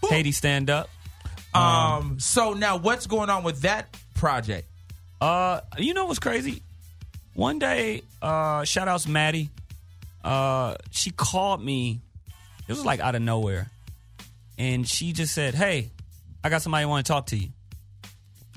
[0.09, 0.89] Haiti Stand Up.
[1.53, 4.67] Um, so now what's going on with that project?
[5.21, 6.63] Uh, you know what's crazy?
[7.35, 9.51] One day, uh, shout outs Maddie.
[10.25, 12.01] Uh, she called me.
[12.69, 13.71] It was like out of nowhere,
[14.61, 15.91] and she just said, "Hey,
[16.45, 17.49] I got somebody want to talk to you."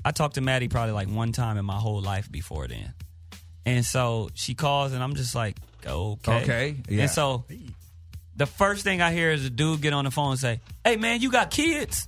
[0.04, 2.92] I talked to Maddie probably like one time in my whole life before then,
[3.64, 7.02] and so she calls, and I'm just like, "Okay, Okay, yeah.
[7.02, 7.44] And so,
[8.36, 10.96] the first thing I hear is a dude get on the phone and say, "Hey,
[10.96, 12.06] man, you got kids?"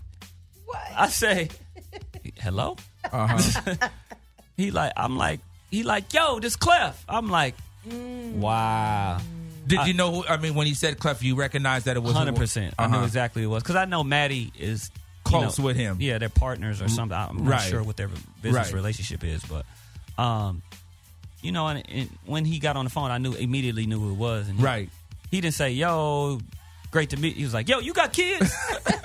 [0.67, 0.83] What?
[0.95, 1.49] I say,
[2.39, 2.77] "Hello."
[3.11, 3.89] Uh-huh.
[4.59, 7.03] he like I'm like he like yo this Clef.
[7.09, 7.55] I'm like
[8.35, 9.21] wow.
[9.67, 10.13] Did you know?
[10.13, 12.75] Who, I mean, when he said Clef, you recognized that it was Hundred percent.
[12.79, 12.99] I Uh-huh.
[12.99, 15.97] knew exactly who it was because I know Maddie is you Close know, with him.
[16.01, 17.17] Yeah, they're partners or something.
[17.19, 17.69] I'm not Right.
[17.69, 18.09] sure what their
[18.43, 18.73] business Right.
[18.73, 19.65] relationship is, but
[20.23, 20.63] um,
[21.43, 24.11] you know, and, and when he got on the phone, I knew immediately knew who
[24.13, 24.49] it was.
[24.49, 24.91] And he, Right.
[25.31, 26.39] He didn't say, "Yo,
[26.97, 27.35] great to meet.
[27.37, 28.51] you." He was like, "Yo, you got kids?"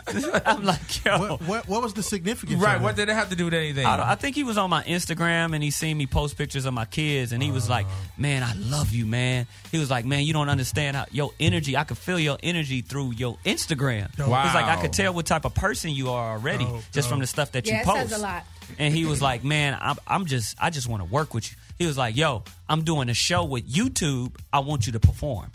[0.46, 2.62] I'm like, "Yo." What, what, what was the significance?
[2.62, 2.78] Right.
[2.78, 3.86] of What did it have to do with anything?
[3.86, 6.74] I, I think he was on my Instagram and he seen me post pictures of
[6.74, 7.96] my kids and he was like, uh-huh.
[8.18, 11.76] "Man, I love you, man." He was like, "Man, you don't understand how your energy.
[11.76, 14.44] I could feel your energy through your Instagram." Wow.
[14.44, 17.20] He's like, "I could tell what type of person you are already Dope, just from
[17.20, 18.46] the stuff that Yeah, you post." says a lot.
[18.80, 21.58] And he was like, "Man, I'm, I'm just, I just want to work with you."
[21.78, 24.36] He was like, "Yo, I'm doing a show with YouTube.
[24.54, 25.52] I want you to perform."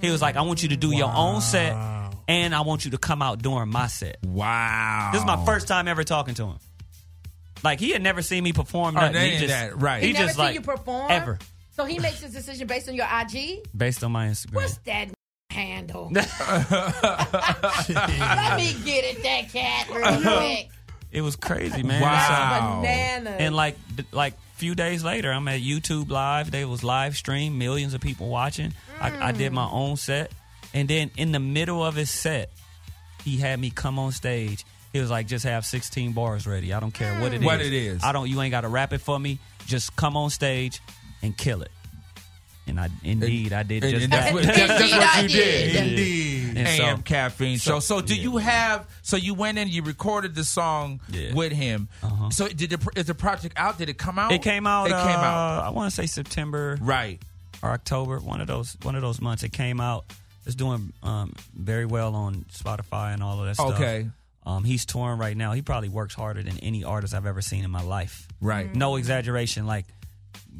[0.00, 1.74] He was like, "I want you to do your own set,
[2.28, 5.10] and I want you to come out during my set." wow.
[5.12, 6.58] This is my first time ever talking to him.
[7.64, 8.96] Like he had never seen me perform.
[8.96, 9.32] Oh, Nothing.
[9.32, 10.00] he just, that, right.
[10.00, 11.38] He He never just seen like you perform ever
[11.72, 13.66] So he makes his decision based on your IG.
[13.76, 14.54] based on my Instagram.
[14.54, 15.08] What's that
[15.50, 16.08] handle?
[16.14, 16.26] Let
[18.56, 20.68] me get it, that cat, real quick.
[21.10, 22.02] It was crazy, man.
[22.02, 22.82] Wow.
[22.84, 23.36] That's bananas.
[23.40, 23.76] And like
[24.12, 26.50] like few days later, I'm at YouTube Live.
[26.50, 28.74] They was live stream, millions of people watching.
[29.00, 30.32] I, I did my own set,
[30.74, 32.50] and then in the middle of his set,
[33.24, 34.64] he had me come on stage.
[34.92, 36.72] He was like, "Just have 16 bars ready.
[36.72, 37.42] I don't care what it mm.
[37.42, 37.46] is.
[37.46, 38.02] What it is.
[38.02, 38.28] I don't.
[38.28, 39.38] You ain't got to rap it for me.
[39.66, 40.80] Just come on stage
[41.22, 41.70] and kill it."
[42.66, 44.32] And I indeed I did And- just and that.
[44.32, 45.72] that's what, that's, that's what you did.
[45.72, 45.88] did.
[45.88, 46.37] Indeed.
[46.66, 47.80] And so- AM caffeine show.
[47.80, 48.22] So, do yeah.
[48.22, 48.86] you have?
[49.02, 51.34] So you went in, you recorded the song Yeah.
[51.34, 51.88] with him.
[52.02, 52.30] Uh-huh.
[52.30, 53.78] So did the, is the project out?
[53.78, 54.32] Did it come out?
[54.32, 54.86] It came out.
[54.86, 55.62] It came out.
[55.64, 57.20] uh, I want to say September Right.
[57.62, 58.18] or October.
[58.18, 58.76] One of those.
[58.82, 59.42] One of those months.
[59.42, 60.04] It came out.
[60.46, 63.74] It's doing um, very well on Spotify and all of that stuff.
[63.74, 64.08] Okay.
[64.46, 65.52] Um, he's touring right now.
[65.52, 68.26] He probably works harder than any artist I've ever seen in my life.
[68.40, 68.74] Right.
[68.74, 69.66] No exaggeration.
[69.66, 69.84] Like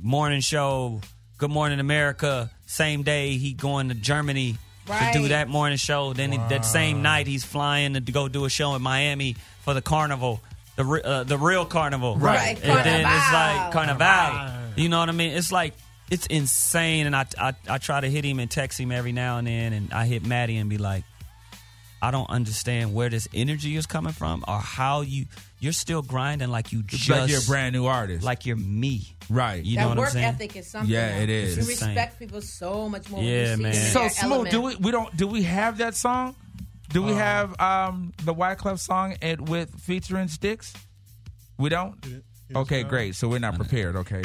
[0.02, 1.00] morning show,
[1.38, 2.50] Good Morning America.
[2.66, 4.58] Same day he going to Germany
[4.88, 6.12] to do that morning show.
[6.12, 9.74] Then he- that same night he's flying to go do a show in Miami for
[9.74, 10.40] the carnival,
[10.76, 12.16] the uh, the real carnival.
[12.16, 12.58] Right.
[12.62, 13.98] And then it's like Carnival.
[14.06, 14.54] carnival.
[14.76, 15.32] You know what I mean?
[15.36, 15.74] It's like
[16.10, 17.06] it's insane.
[17.06, 19.72] And I, I I try to hit him and text him every now and then,
[19.72, 21.04] and I hit Maddie and be like.
[22.00, 25.26] I don't understand where this energy is coming from, or how you
[25.60, 28.22] you're still grinding like you It's just like you're a brand new artist.
[28.24, 29.02] like you're me.
[29.28, 29.64] right.
[29.64, 30.24] You that know what I'm work saying?
[30.24, 30.90] ethic is something.
[30.90, 31.22] Yeah, else.
[31.22, 31.56] it is.
[31.56, 31.88] You It's insane.
[31.88, 33.22] respect people so much more.
[33.22, 33.74] Yeah, when you man.
[33.74, 34.50] See so smooth.
[34.50, 34.76] Do we?
[34.76, 35.14] We don't.
[35.16, 36.34] Do we have that song?
[36.90, 40.72] Do we have um the Wyclef song it with featuring Sticks?
[41.58, 41.96] We don't.
[42.56, 43.14] Okay, great.
[43.14, 43.94] So we're not prepared.
[43.96, 44.22] Okay,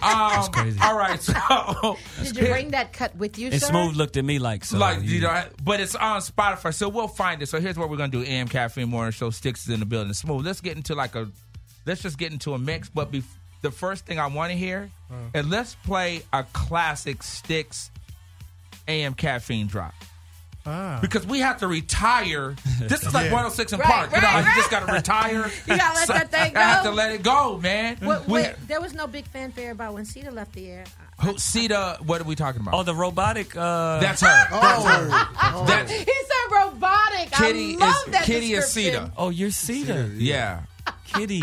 [0.00, 0.14] that's.
[0.14, 0.78] Um, That's crazy.
[0.82, 3.68] All right, so Did you bring that cut with you, And sir?
[3.68, 6.88] Smooth looked at me like, so like you you- know, but it's on Spotify, so
[6.88, 7.46] we'll find it.
[7.48, 10.12] So here's what we're gonna do: AM Caffeine Morning Show, Sticks is in the building.
[10.12, 10.44] Smooth.
[10.46, 11.28] Let's get into like a,
[11.86, 12.88] let's just get into a mix.
[12.88, 13.24] But bef-
[13.62, 14.90] the first thing I want to hear,
[15.34, 17.90] and let's play a classic Sticks
[18.86, 19.94] AM Caffeine drop.
[20.68, 20.98] Ah.
[21.00, 22.54] Because we have to retire.
[22.80, 23.32] This is like Yeah.
[23.32, 24.10] 106 in Right, Park.
[24.14, 25.50] You know, right, you just got to retire.
[25.66, 26.60] You gotta let that thing go.
[26.60, 27.96] I have to let it go, man.
[28.02, 30.84] Wait, We- wait, there was no big fanfare about when Cedar left the air.
[31.22, 32.74] Who, Sita, what are we talking about?
[32.74, 33.56] Oh, the robotic.
[33.56, 34.46] Uh, That's her.
[34.52, 37.32] Oh, That's He said robotic.
[37.32, 38.92] Kitty I love is that Kitty is description.
[39.06, 39.12] Sita.
[39.16, 40.10] oh, you're Cedar.
[40.16, 40.60] Yeah,
[41.06, 41.42] Kitty.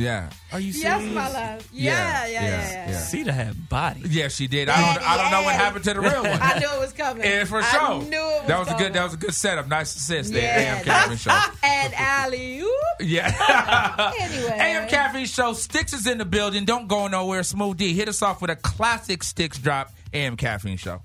[0.00, 1.02] Yeah, Are you serious?
[1.04, 1.68] Yes, my love.
[1.72, 2.72] Yeah, Yeah, yeah, yeah, yeah.
[2.72, 2.98] yeah, yeah.
[2.98, 4.02] Cedar had body.
[4.08, 4.28] yeah.
[4.28, 4.68] She did.
[4.68, 5.08] I don't.
[5.08, 6.38] I don't know what happened to the real one.
[6.40, 7.22] I knew it was coming.
[7.24, 8.92] And for sure, I sure, knew it was that was a good.
[8.94, 9.68] That was a good setup.
[9.68, 10.42] Nice assist there.
[10.42, 11.30] Yeah, AM Caffeine Show.
[11.62, 12.62] and alley.
[13.00, 14.12] Yeah.
[14.18, 14.56] Anyway.
[14.58, 15.52] AM Caffeine Show.
[15.52, 16.64] Sticks is in the building.
[16.64, 17.42] Don't go nowhere.
[17.42, 17.94] Smooth D.
[17.94, 19.92] Hit us off with a classic Sticks drop.
[20.12, 21.02] AM Caffeine Show.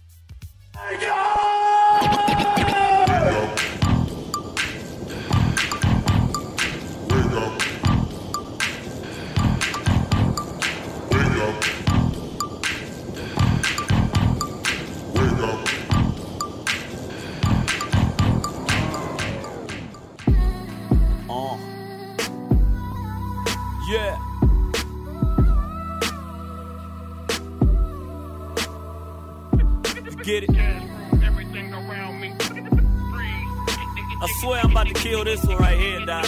[35.24, 36.24] This one right here, Doc.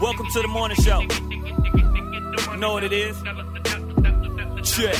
[0.00, 1.00] Welcome to the morning show.
[1.00, 3.16] You know what it is?
[4.70, 4.94] Check.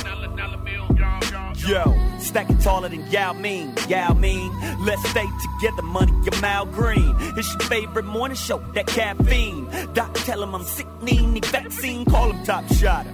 [1.65, 3.73] Yo, stacking taller than Yao Ming.
[3.87, 5.25] Yao Ming, let's stay
[5.61, 7.15] together, money, your mouth green.
[7.37, 9.69] It's your favorite morning show, that caffeine.
[9.93, 13.13] Doc, tell him I'm sick, need vaccine, call him top shotter.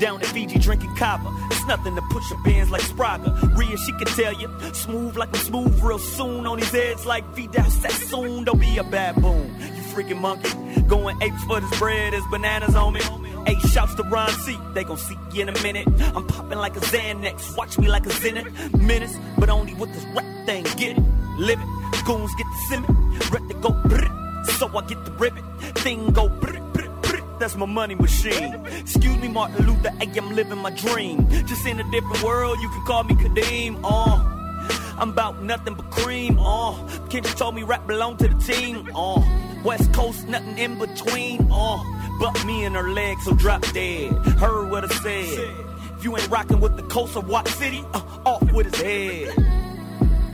[0.00, 1.30] Down in Fiji drinking kava.
[1.50, 3.56] It's nothing to push your bands like Spraga.
[3.56, 4.50] Rhea, she can tell you.
[4.72, 6.46] Smooth like I'm smooth real soon.
[6.46, 8.44] On his heads like Vidal Sassoon.
[8.44, 9.54] Don't be a baboon.
[9.60, 10.50] You freaking monkey.
[10.82, 12.12] Going apes for this bread.
[12.12, 13.00] There's bananas on me.
[13.46, 14.58] Eight shouts to Ron C.
[14.72, 15.86] They gon' see you in a minute.
[16.14, 17.56] I'm popping like a Xanax.
[17.56, 18.74] Watch me like a Zenith.
[18.74, 20.64] Menace, but only with this rap thing.
[20.76, 21.04] Get it,
[21.38, 22.04] live it.
[22.04, 22.92] Goons get the simmer.
[23.30, 24.46] Rep to go brrr.
[24.58, 25.44] So I get the ribbit.
[25.76, 26.63] Thing go brrr.
[27.44, 28.54] That's my money machine.
[28.64, 31.28] Excuse me, Martin Luther, hey, I'm living my dream.
[31.44, 33.80] Just in a different world, you can call me Kadeem.
[33.84, 34.30] Uh.
[34.96, 36.38] I'm about nothing but cream.
[36.38, 36.72] Uh,
[37.10, 38.88] Kendrick told me rap belong to the team.
[38.94, 39.20] Uh,
[39.62, 41.46] West Coast, nothing in between.
[41.52, 41.82] Uh,
[42.18, 44.12] but me and her legs, so drop dead.
[44.38, 45.54] Heard what I said.
[45.98, 49.36] If you ain't rocking with the coast of Watt City, uh, off with his head.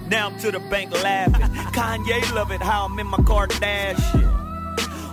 [0.09, 1.43] Now I'm to the bank laughing.
[1.75, 4.40] Kanye love it how I'm in my Kardashian.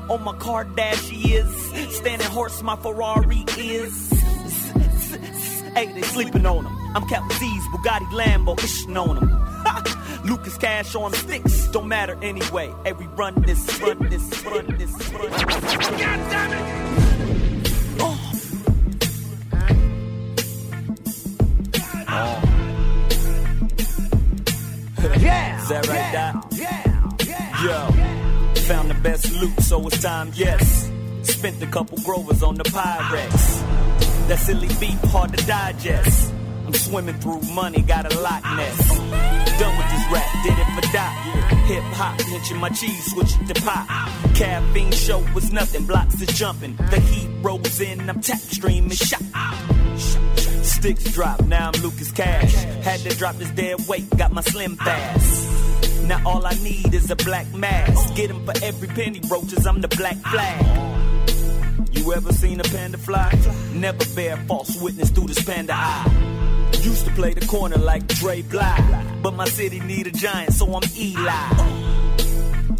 [0.10, 4.10] On my Kardashian, standing horse my Ferrari is.
[5.74, 6.96] Hey, they sleeping on him.
[6.96, 9.30] I'm Captain Z's Bugatti Lambo, ishing on him.
[10.26, 12.74] Lucas Cash on sticks, don't matter anyway.
[12.84, 15.41] Hey, we run this, run this, run this, run this.
[15.48, 16.63] God damn it!
[18.00, 18.17] Oh.
[22.08, 22.41] Oh.
[25.20, 25.62] Yeah.
[25.62, 26.48] Is that right, yeah, Doc?
[26.52, 27.12] Yeah.
[27.26, 27.63] Yeah.
[27.63, 28.16] Yo,
[28.60, 30.91] found the best loot, so it's time, yes.
[31.22, 33.62] Spent a couple grovers on the Pyrex.
[34.28, 36.34] That silly beef, hard to digest.
[36.65, 38.98] I'm swimming through money, got a Loch Ness.
[39.60, 41.13] Done with this rap, did it for Doc.
[41.67, 43.88] Hip hop, pinching my cheese, switching to pop.
[44.36, 46.76] Caffeine show was nothing, blocks is jumping.
[46.76, 49.22] The heat rolls in, I'm tap streaming, shot.
[50.63, 52.54] Sticks drop, now I'm Lucas Cash.
[52.84, 55.66] Had to drop this dead weight, got my slim fast.
[56.08, 58.15] Now all I need is a black mask.
[58.15, 60.65] Get 'em for every penny, roaches, I'm the black flag.
[61.91, 63.30] You ever seen a panda fly?
[63.74, 66.10] Never bear false witness through this panda eye.
[66.82, 68.80] Used to play the corner like Dre Bly,
[69.22, 71.50] but my city need a giant, so I'm Eli.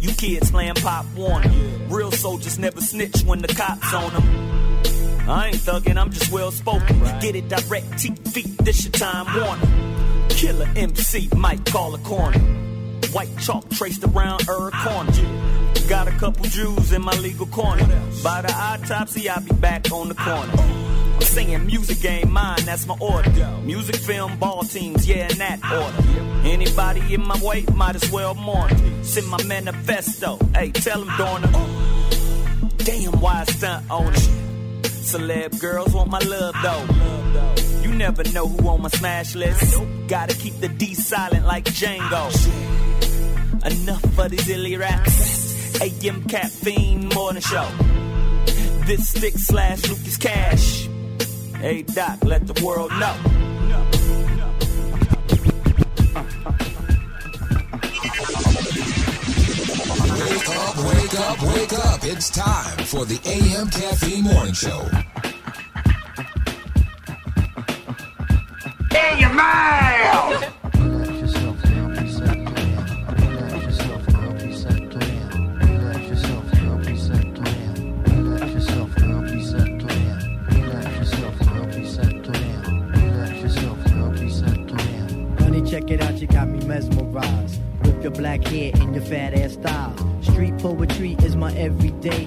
[0.00, 1.52] You kids playing Pop Warner.
[1.90, 5.28] Real soldiers never snitch when the cops on them.
[5.28, 6.98] I ain't thuggin', I'm just well spoken.
[7.20, 9.68] Get it direct, TV, this your time warner.
[10.30, 12.67] Killer MC might call a corner.
[13.12, 15.12] White chalk traced around her corner.
[15.88, 17.86] Got a couple Jews in my legal corner.
[18.22, 20.52] By the autopsy, I'll be back on the corner.
[20.52, 23.30] I'm singing music game mine, that's my order.
[23.64, 26.48] Music, film, ball teams, yeah, in that order.
[26.48, 28.70] Anybody in my way, might as well mourn.
[29.02, 31.50] Send my manifesto, hey, tell them Dorner.
[32.78, 34.12] Damn, why I stunt owner?
[34.82, 37.82] Celeb girls want my love though.
[37.82, 39.80] You never know who on my smash list.
[40.06, 42.77] Gotta keep the D silent like Django.
[43.64, 45.80] Enough of these illy raps.
[45.80, 47.68] AM caffeine morning show.
[48.86, 50.88] This stick slash Lucas Cash.
[51.56, 53.14] Hey Doc, let the world know.
[60.14, 62.04] Wake up, wake up, wake up.
[62.04, 64.88] It's time for the AM Caffeine Morning Show.
[68.96, 70.47] In your mouth.
[85.88, 87.60] Check it out, you got me mesmerized.
[87.82, 89.94] With your black hair and your fat ass style.
[90.22, 92.26] Street poetry is my everyday.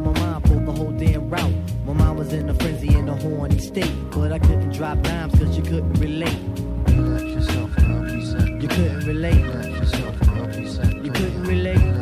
[0.00, 1.54] my mind for the whole damn route.
[1.86, 3.92] My mind was in a frenzy in a horny state.
[4.10, 6.38] But I couldn't drop dimes cause you couldn't relate.
[6.86, 9.42] Relax yourself, girl, be You couldn't relate.
[9.42, 11.97] Relax yourself, girl, be set to You couldn't relate.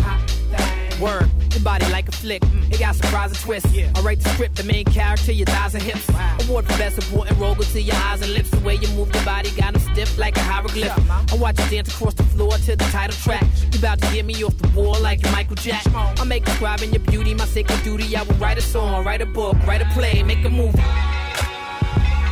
[0.00, 1.00] Hot thing.
[1.00, 1.30] Word.
[1.52, 2.42] Your body like a flick.
[2.42, 3.66] Mm, it got surprise and twist.
[3.96, 6.08] I write the script, the main character, your thighs and hips.
[6.46, 8.50] Award for best important role, go to your eyes and lips.
[8.50, 10.96] The way you move your body got them stiff like a hieroglyph.
[11.32, 13.44] I watch you dance across the floor to the title track.
[13.72, 15.84] You about to get me off the wall like Michael Jack.
[15.94, 18.16] I make describing your beauty my sacred duty.
[18.16, 20.78] I will write a song, write a book, write a play, make a movie.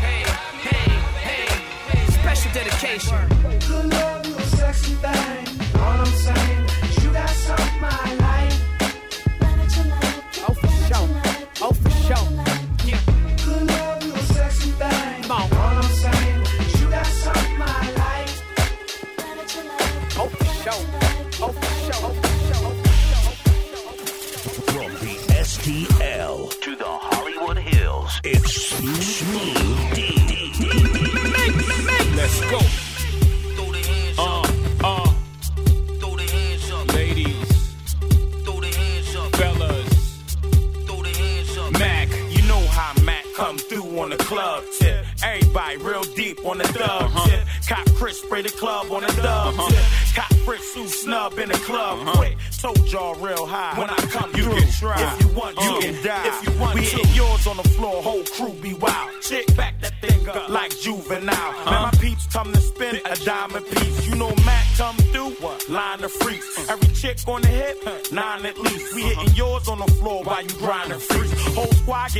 [0.04, 0.24] Hey,
[0.62, 0.90] hey,
[1.26, 3.18] hey, special dedication.
[3.66, 5.80] Good love, you a sexy thing.
[5.80, 6.57] All I'm saying
[7.50, 8.17] is you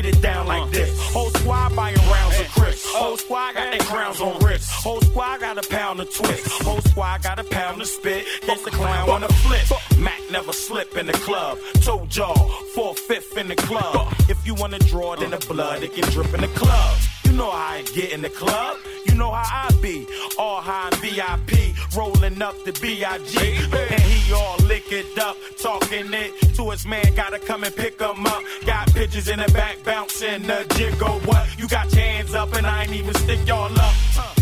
[0.02, 0.66] get it down like uh.
[0.66, 1.12] this.
[1.12, 2.84] Whole squad buying rounds of Chris.
[2.86, 4.70] Whole squad got their crowns on wrist.
[4.70, 6.62] Whole squad got a pound of twist.
[6.62, 8.24] Whole squad got a pound of spit.
[8.46, 9.98] That's the clown on the flip.
[9.98, 11.58] Mac never slip in the club.
[11.82, 14.14] Told y'all, four fifth in the club.
[14.28, 16.98] If you wanna draw it in the blood, it can drip in the club.
[17.24, 18.76] You know how I get in the club.
[19.06, 20.06] You know how I be.
[20.38, 23.38] All high VIP, rolling up the B.I.G.
[23.38, 27.14] And he all liquored up, talking it to his man.
[27.14, 28.42] Gotta come and pick him up.
[28.66, 31.20] Got pictures in the back, bouncing the jiggle.
[31.20, 31.46] What?
[31.58, 33.94] You got your hands up, and I ain't even stick y'all up.
[34.14, 34.34] Huh.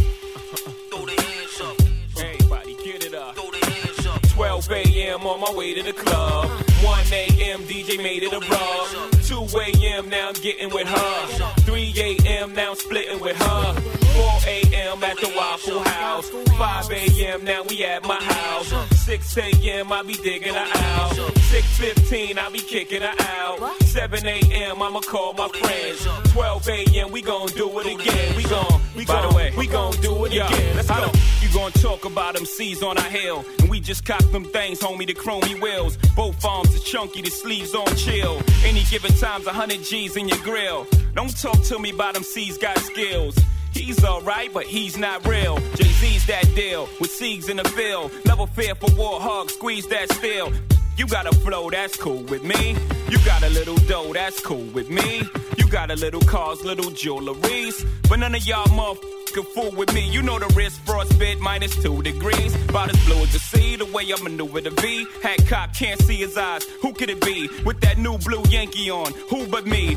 [0.90, 1.76] Throw the hands up.
[2.24, 3.34] Everybody get it up.
[3.34, 4.22] Throw the hands up.
[4.28, 5.26] 12 a.m.
[5.26, 6.48] on my way to the club.
[6.82, 7.60] 1 a.m.
[7.62, 9.12] DJ made it a rub.
[9.22, 10.08] 2 a.m.
[10.08, 11.55] now I'm getting with her.
[11.76, 11.92] 3
[12.24, 12.54] a.m.
[12.54, 13.74] now I'm splitting with her.
[13.74, 15.04] 4 a.m.
[15.04, 16.30] at the Waffle House.
[16.30, 17.44] 5 a.m.
[17.44, 18.72] now we at my house.
[19.04, 19.92] 6 a.m.
[19.92, 21.12] I be digging her out.
[21.12, 23.82] 6.15 I be kicking her out.
[23.82, 24.80] 7 a.m.
[24.80, 26.06] I'ma call my friends.
[26.32, 27.12] 12 a.m.
[27.12, 28.36] we gon' do it again.
[28.36, 30.76] We gon' we By the way, we gon' do it again.
[30.76, 31.12] Let's go.
[31.42, 33.44] You gon' talk about them C's on our hill.
[33.58, 35.98] And we just cock them things, homie, the chromey wheels.
[36.16, 38.42] Both arms are chunky, the sleeves on chill.
[38.64, 40.86] Any given time's a hundred G's in your grill.
[41.16, 43.36] Don't talk to me about them C's got skills.
[43.72, 45.58] He's alright, but he's not real.
[45.74, 48.12] Jay Z's that deal with C's in the field.
[48.24, 50.52] Never fear for war, hug, squeeze that steel.
[50.96, 52.76] You got a flow, that's cool with me.
[53.10, 55.28] You got a little dough, that's cool with me.
[55.58, 57.84] You got a little cars, little jewelries.
[58.08, 60.08] But none of y'all motherfuckers fool with me.
[60.08, 62.54] You know the wrist frostbit minus two degrees.
[62.68, 65.06] About as blue as the sea, the way I maneuver the V.
[65.22, 66.64] Hat cop can't see his eyes.
[66.80, 67.48] Who could it be?
[67.64, 69.96] With that new blue Yankee on, who but me?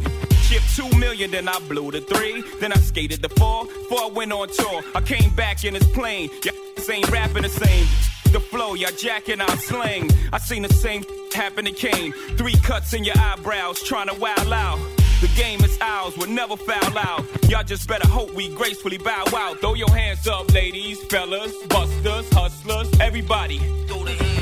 [0.49, 2.43] Chip two million, then I blew the three.
[2.59, 4.81] Then I skated the four, four I went on tour.
[4.95, 6.31] I came back in his plane.
[6.43, 6.55] Y'all
[6.91, 7.85] ain't rapping the same.
[8.33, 10.09] The flow, y'all jacking out slang.
[10.33, 11.03] I seen the same
[11.35, 12.13] happen to Kane.
[12.35, 14.79] Three cuts in your eyebrows, trying to wow out.
[15.21, 17.23] The game is ours, we'll never foul out.
[17.47, 19.59] Y'all just better hope we gracefully bow out.
[19.59, 23.59] Throw your hands up, ladies, fellas, busters, hustlers, everybody.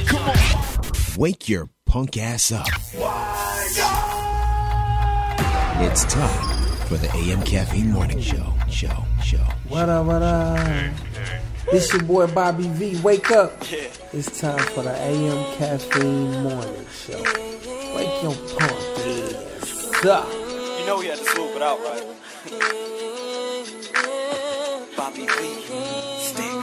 [0.05, 0.37] Come on.
[1.17, 2.67] Wake your punk ass up.
[5.99, 8.53] It's time for the AM Caffeine Morning Show.
[8.69, 9.03] Show.
[9.23, 9.39] Show.
[9.67, 10.93] What up, what up?
[11.71, 13.01] This your boy Bobby V.
[13.01, 13.51] Wake up.
[14.13, 17.17] It's time for the AM Caffeine Morning Show.
[17.95, 20.31] Wake your punk ass up.
[20.31, 22.03] You know we had to swoop it out, right?
[24.95, 25.31] Bobby V.
[26.21, 26.61] Stix.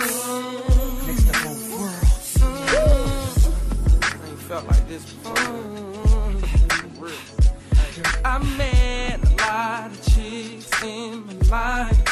[1.09, 2.39] Next to both worlds.
[4.01, 5.74] I ain't felt like this before.
[8.24, 8.74] I met
[10.85, 12.09] in my life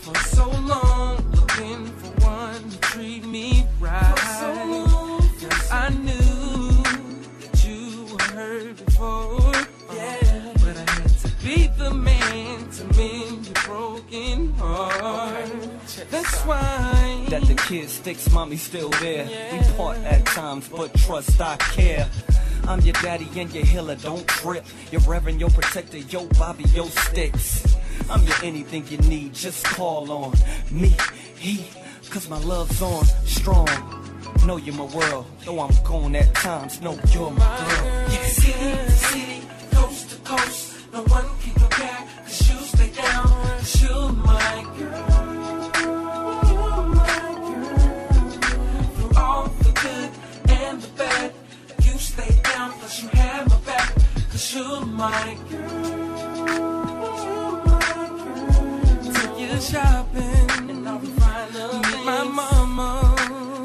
[0.00, 4.14] for so long, looking for one to treat me right.
[4.16, 6.70] Cause I knew
[7.40, 9.94] that you were hurt before, uh-huh.
[9.94, 10.52] yeah.
[10.54, 15.50] But I had to be the man to mend your broken heart.
[16.10, 19.26] That's why That the kid Stix, mommy still there.
[19.52, 22.08] We part at times, but trust I care.
[22.68, 24.62] I'm your daddy and your healer, don't trip.
[24.92, 27.74] Your reverend, your protector, yo Bobby, yo Stix.
[28.10, 30.34] I'm your anything you need, just call on
[30.70, 30.94] me,
[31.38, 31.64] he,
[32.10, 33.68] cause my love's on strong.
[34.46, 37.86] Know you're my world, though I'm gone at times, know you're my girl.
[38.12, 40.74] Yeah, city city, coast to coast.
[40.92, 41.24] No one
[54.58, 56.38] you're my girl.
[57.24, 59.12] You're my girl.
[59.14, 61.54] Take you shopping, and I'll find
[61.86, 62.88] meet my mama,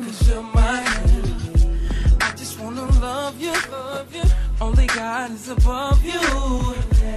[0.06, 2.18] cause you're my girl.
[2.22, 4.26] I just wanna love you, love you.
[4.62, 6.24] Only God is above you.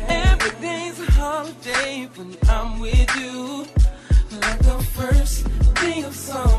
[0.09, 3.67] Every day's a holiday when I'm with you.
[4.41, 5.37] Like the first
[5.75, 6.56] day of summer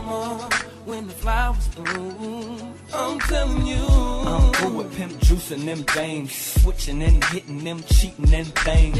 [0.98, 2.74] when the flowers bloom.
[2.94, 3.86] I'm telling you.
[3.86, 8.98] I'm through with pimp juicing them things, switching and hitting them, cheating and things.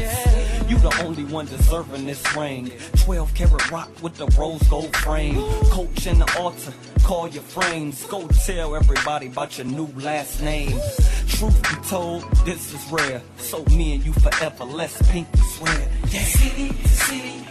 [0.70, 2.70] You the only one deserving this ring.
[3.04, 5.42] 12 karat rock with the rose gold frame.
[5.70, 6.72] Coach in the altar,
[7.02, 8.04] call your frames.
[8.04, 10.78] Go tell everybody about your new last name.
[11.26, 13.20] Truth be told, this is rare.
[13.38, 15.88] So me and you forever, let's pinky swear.
[16.10, 16.22] Yeah.
[16.22, 17.44] City to city,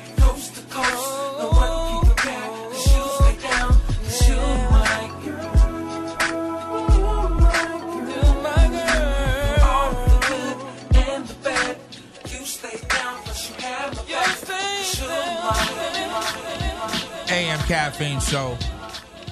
[17.68, 18.58] Caffeine Show.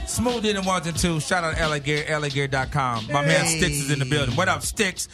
[0.06, 1.26] Smooth in the ones and twos.
[1.26, 3.08] Shout out to LA Gear, LAGear.com.
[3.12, 3.60] My man Hey.
[3.62, 4.36] Stix is in the building.
[4.36, 5.08] What up, Stix?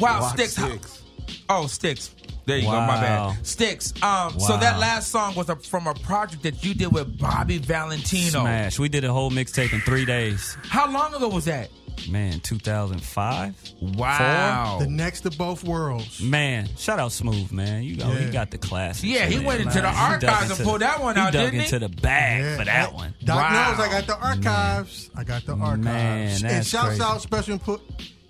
[0.00, 0.54] Wow, Watch Stix.
[0.58, 1.00] Stix.
[1.48, 2.10] Oh, Stix.
[2.44, 2.72] There you go.
[2.72, 3.38] My bad.
[3.42, 4.00] Stix.
[4.02, 4.38] Um.
[4.38, 8.40] So that last song was a, from a project that you did with Bobby Valentino.
[8.42, 8.78] Smash.
[8.78, 10.56] We did a whole mixtape in three days.
[10.64, 11.70] How long ago was that?
[12.08, 13.54] Man, 2005.
[13.96, 14.78] Wow.
[14.80, 16.20] The next to both worlds.
[16.20, 17.82] Man, shout out Smooth, man.
[17.82, 19.04] You know, he got the classics.
[19.04, 19.92] Yeah, he in went there, into the man.
[20.20, 21.64] He dug archives and into pulled that one he out, dug didn't he?
[21.66, 22.56] into the bag Yeah.
[22.58, 23.14] for that one.
[23.24, 23.70] Doc Wow.
[23.70, 25.10] knows I got the archives.
[25.16, 25.84] I got the archives.
[25.84, 27.02] Man, and that's shouts crazy.
[27.02, 27.82] out Special Input,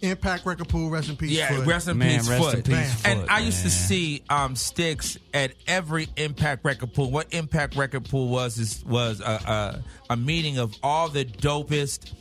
[0.03, 0.91] Impact Record Pool.
[0.91, 1.31] Rest in peace.
[1.31, 1.67] Yeah, Foot.
[1.67, 2.55] rest in Man, peace, rest Foot.
[2.55, 2.87] in peace, Bam.
[2.91, 7.11] Foot, and I used to see um, Stix at every Impact Record Pool.
[7.11, 9.25] What Impact Record Pool was is was a,
[10.09, 12.13] a, a meeting of all the dopest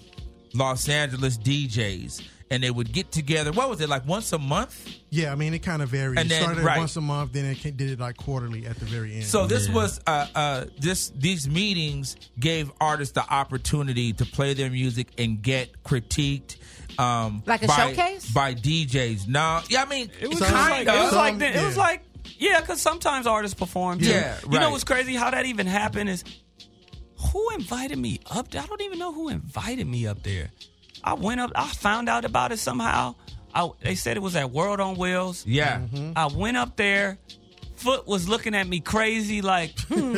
[0.56, 3.51] Los Angeles DJs, and they would get together.
[3.51, 4.88] What was it like once a month?
[5.10, 6.20] Yeah, I mean it kind of varied.
[6.20, 6.78] And it started right.
[6.78, 9.24] once a month, then it did it like quarterly at the very end.
[9.26, 14.70] So this was uh, uh, this these meetings gave artists the opportunity to play their
[14.70, 16.58] music and get critiqued.
[16.97, 18.32] Um, Like a by, showcase?
[18.32, 19.28] by DJs.
[19.28, 20.95] No, yeah, I mean It was kind like, of.
[20.95, 21.82] it was like Some- it was yeah.
[21.84, 22.01] like
[22.38, 23.99] yeah, because sometimes artists perform.
[23.99, 24.10] Too.
[24.10, 25.14] Yeah, You know what's crazy?
[25.16, 26.24] How that even happened is
[27.26, 28.61] who invited me up there?
[28.61, 30.51] I don't even know who invited me up there.
[31.03, 31.51] I went up.
[31.55, 33.15] I found out about it somehow.
[33.53, 35.45] I, they said it was at World on Wheels.
[35.45, 35.82] Yeah.
[36.15, 37.17] I went up there.
[37.78, 40.13] Foot was looking at me crazy, like, hmm,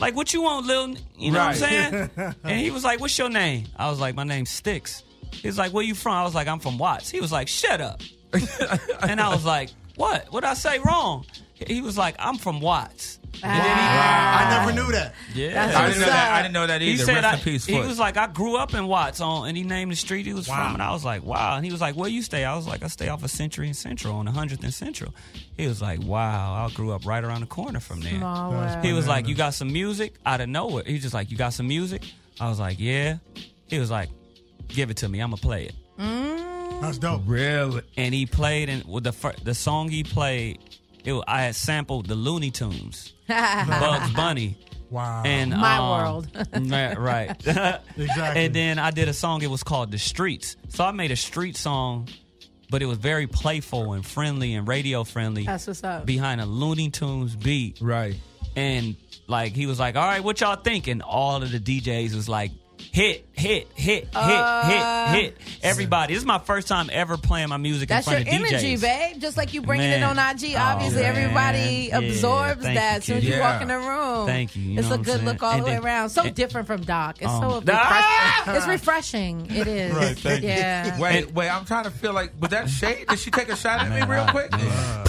[0.00, 0.94] like what you want, Lil?
[1.16, 2.10] You know what I'm saying?
[2.44, 5.02] And he was like, "What's your name?" I was like, "My name's Stix."
[5.32, 7.48] He was like, "Where you from?" I was like, "I'm from Watts." He was like,
[7.48, 8.02] "Shut up."
[9.02, 10.26] and I was like, "What?
[10.30, 11.24] What did I say wrong?"
[11.54, 15.14] He was like, "I'm from Watts." And then he- I never knew that.
[15.34, 16.32] Yeah, That's I didn't know that.
[16.32, 17.04] I didn't know that He either.
[17.04, 17.86] said Rest I- in peace, He Foot.
[17.86, 20.48] was like, I grew up in Watts on, and he named the street he was
[20.48, 20.56] Wow.
[20.66, 21.56] from, and I was like, wow.
[21.56, 22.44] And he was like, where you stay?
[22.44, 25.14] I was like, I stay off of Century and Central on 100th and Central.
[25.56, 28.14] He was like, wow, I grew up right around the corner from there.
[28.18, 28.80] Small.
[28.82, 30.84] He was like, you got some music out of nowhere.
[30.86, 32.02] He was just like, you got some music?
[32.40, 33.18] I was like, yeah.
[33.68, 34.08] He was like,
[34.68, 35.20] give it to me.
[35.20, 35.74] I'm gonna play it.
[35.98, 36.80] Mm.
[36.80, 37.22] That's dope.
[37.24, 37.82] Really?
[37.96, 40.58] And he played, and with the fir- the song he played,
[41.06, 44.56] it I had sampled the Looney Tunes, Bugs Bunny.
[44.90, 45.22] Wow.
[45.24, 46.28] And My um, world.
[46.70, 47.30] right, right.
[47.96, 48.44] Exactly.
[48.44, 49.42] And then I did a song.
[49.42, 52.08] It was called "The Streets." So I made a street song,
[52.70, 55.44] but it was very playful and friendly and radio friendly.
[55.44, 56.06] That's what's up.
[56.06, 58.14] Behind a Looney Tunes beat, Right.
[58.54, 58.94] and
[59.26, 62.28] like he was like, "All right, what y'all think?" And all of the DJs was
[62.28, 62.52] like,
[62.92, 67.48] "Hit, hit, hit, Uh, hit, hit, hit." Everybody, this is my first time ever playing
[67.48, 68.80] my music That's in your front of energy, DJs.
[68.80, 69.20] babe.
[69.20, 70.02] Just like you bringing Man.
[70.02, 70.54] it on IG.
[70.56, 71.16] Oh, Obviously, man.
[71.16, 73.34] everybody Yeah, absorbs thank that as soon as kid.
[73.34, 74.26] you walk in the room.
[74.26, 76.10] Thank you, you it's a good look all And the way around.
[76.10, 77.16] So and- different from Doc.
[77.20, 78.42] It's Um, so Ah!
[78.46, 78.56] refreshing.
[78.56, 79.46] It's refreshing.
[79.56, 79.94] It is.
[79.94, 80.48] Right, thank you.
[80.48, 80.98] yeah.
[80.98, 83.06] Wait, wait, I'm trying to feel like, was that shade?
[83.08, 84.52] Did she take a shot at me real quick?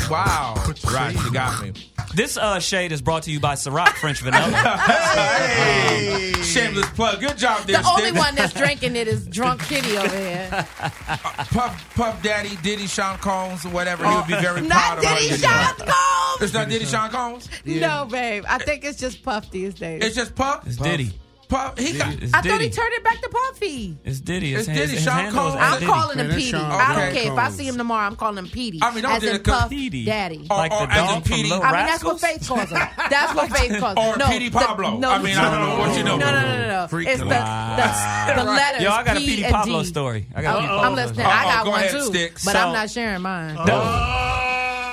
[0.10, 0.56] Wow.
[0.92, 1.74] Right, she got me.
[2.16, 4.48] This uh, shade is brought to you by Ciroc French Vanilla.
[5.28, 6.34] Hey!
[6.42, 7.20] Shameless plug.
[7.20, 10.50] Good job there, The only one that's drinking it is drunk Kitty over here.
[10.80, 14.08] Puff, Puff Daddy, Diddy, Sean Combs, or whatever.
[14.08, 15.84] He would be very Not proud of how Diddy you Sean do.
[15.86, 16.42] Combs.
[16.42, 17.50] It's not Diddy Sean Combs?
[17.66, 18.44] No, babe.
[18.48, 20.04] I think it's just Puff these days.
[20.04, 20.66] It's just Puff?
[20.68, 21.12] It's Diddy.
[21.50, 21.78] Puff.
[21.80, 22.14] He got.
[22.22, 23.98] It's I thought he turned it back to Puffy.
[24.04, 24.54] It's Diddy.
[24.54, 24.92] It's his- Diddy.
[24.96, 25.56] his Sean handle is Combs.
[25.56, 25.86] at I'm Diddy.
[25.92, 26.52] calling him Man, Petey.
[26.52, 28.06] Sean I don't care if I see him tomorrow.
[28.06, 28.80] I'm calling him Petey.
[28.82, 30.04] I mean, don't as do in Puff Petey.
[30.06, 30.46] Daddy.
[30.50, 31.50] Like Or- the or dog from Petey.
[31.50, 32.78] Little I mean, that's what Faith calls him.
[33.10, 34.04] That's what Faith calls him.
[34.04, 34.98] Or no, Petey the- Pablo.
[34.98, 36.18] no, I mean, I don't know what you know.
[36.18, 36.88] No, no, no, no, no.
[36.90, 38.28] Freak It's the, God.
[38.36, 38.82] the, the letters.
[38.84, 39.86] Yo, I got a P Petey and Pablo D.
[39.88, 40.28] story.
[40.36, 41.14] I got a oh, Petey oh, I'm Pablo listening.
[41.16, 41.28] story.
[41.32, 42.46] I got oh, one ahead, too, Sticks.
[42.46, 43.56] but I'm not sharing mine.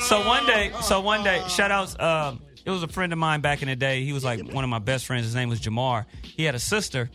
[0.02, 1.98] So one day, so one day, shout outs.
[1.98, 4.04] Um, It was a friend of mine back in the day.
[4.04, 5.24] He was like one of my best friends.
[5.26, 6.06] His name was Jamar.
[6.22, 7.10] He had a sister,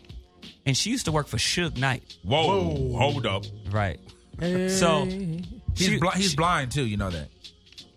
[0.64, 2.16] and she used to work for Suge Knight.
[2.22, 3.44] Whoa, hold up.
[3.70, 3.98] Right.
[4.70, 5.46] So He's,
[5.86, 7.28] she, bli- he's she- blind too, you know that.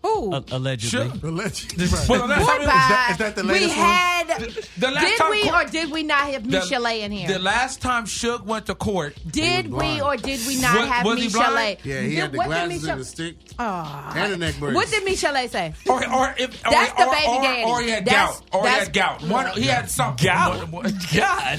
[0.04, 0.34] Who?
[0.34, 1.08] a- allegedly.
[1.08, 1.20] Suge.
[1.22, 2.08] The legend.
[2.10, 3.86] Well, the last time- Boy, Is that- is that the we latest one?
[3.86, 4.26] had.
[4.76, 7.28] The last did time we court- or did we not have the- Michel'le in here?
[7.28, 11.06] The last time Suge went to court, did we or did we not Was- have
[11.06, 11.28] was he?
[11.28, 11.78] Michel'le?
[11.84, 14.12] Yeah, he Did- had the what did glasses Michel- and the stick Aw.
[14.14, 14.74] and the neck brace.
[14.74, 15.74] What did Michel'le say?
[15.88, 17.62] or or if or, That's the baby or, daddy.
[17.64, 19.22] or he had That's- gout, or he had gout.
[19.22, 20.26] One, he had something.
[20.26, 20.58] Gout?
[20.70, 21.58] One- one- God.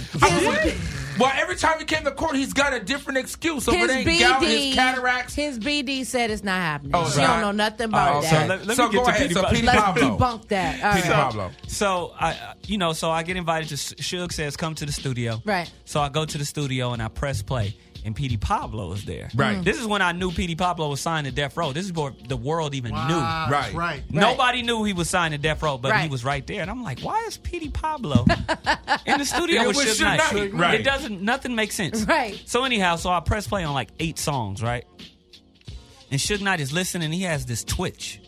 [1.15, 3.63] I mean, Well, every time he came to court, he's got a different excuse.
[3.65, 5.33] So if his it ain't BD, gout, his cataracts.
[5.35, 6.91] his BD said it's not happening.
[6.93, 7.27] Oh, she right.
[7.27, 8.29] don't know nothing about that.
[8.31, 9.21] so let- let me so get go to ahead.
[9.21, 9.55] Petey So Pablo.
[9.55, 10.17] Petey Let's Pablo.
[10.17, 10.83] debunk that.
[10.83, 11.15] All Petey right.
[11.15, 11.51] Pablo.
[11.67, 14.91] So I, uh, you know, so I get invited to Suge says come to the
[14.91, 15.41] studio.
[15.45, 15.71] Right.
[15.85, 19.29] So I go to the studio and I press play, and Petey Pablo is there.
[19.35, 19.61] Right.
[19.63, 21.73] This is when I knew Petey Pablo was signed to Death Row.
[21.73, 23.51] This is before the world even Wow, knew.
[23.53, 23.73] Right.
[23.73, 24.03] right.
[24.11, 26.83] Nobody knew he was signed to Death Row, but he was right there, and I'm
[26.83, 28.25] like, why is Petey Pablo
[29.05, 30.33] in the studio Yeah, with with Suge Suge Knight?
[30.33, 30.53] Knight.
[30.53, 30.79] Right.
[30.79, 31.21] It doesn't.
[31.21, 32.03] Nothing makes sense.
[32.03, 32.41] Right.
[32.45, 34.85] So anyhow, so I press play on like eight songs, right?
[36.11, 37.11] And Suge Knight is listening.
[37.11, 38.21] He has this twitch.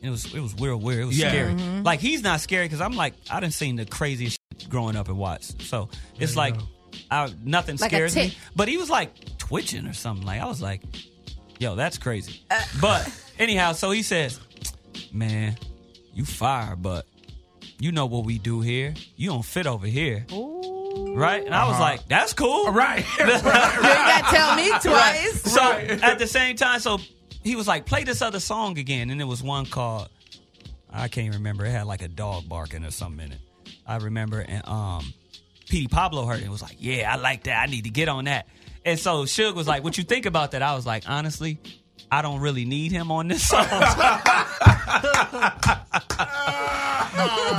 [0.00, 1.00] It was it was weird, weird.
[1.02, 1.28] It was Yeah.
[1.30, 1.54] scary.
[1.54, 1.82] Mm-hmm.
[1.82, 5.08] Like he's not scary because I'm like I didn't seen the craziest shit growing up
[5.08, 5.62] and watched.
[5.62, 6.54] So it's like
[7.10, 8.36] I, nothing Like a scares me.
[8.56, 10.26] But he was like twitching or something.
[10.26, 10.82] Like I was like,
[11.58, 12.42] yo, that's crazy.
[12.50, 12.60] Uh.
[12.80, 13.08] but
[13.38, 14.38] anyhow, so he says,
[15.12, 15.56] man,
[16.14, 17.06] you fire, but
[17.78, 18.94] you know what we do here.
[19.16, 20.26] You don't fit over here.
[20.30, 21.44] Right?
[21.44, 21.82] And I was Uh-huh.
[21.82, 22.72] like, that's cool.
[22.72, 23.04] Right.
[23.18, 25.42] You ain't got to tell me twice.
[25.42, 25.90] So Right.
[26.02, 26.98] at the same time, so
[27.44, 29.10] he was like, play this other song again.
[29.10, 30.08] And it was one called,
[30.92, 31.64] I can't remember.
[31.64, 33.38] It had like a dog barking or something in it.
[33.86, 34.40] I remember.
[34.40, 35.12] And um,
[35.68, 37.60] Petey Pablo heard it and was like, yeah, I like that.
[37.60, 38.46] I need to get on that.
[38.84, 40.62] And so Suge was like, what you think about that?
[40.62, 41.58] I was like, honestly,
[42.10, 43.64] I don't really need him on this song.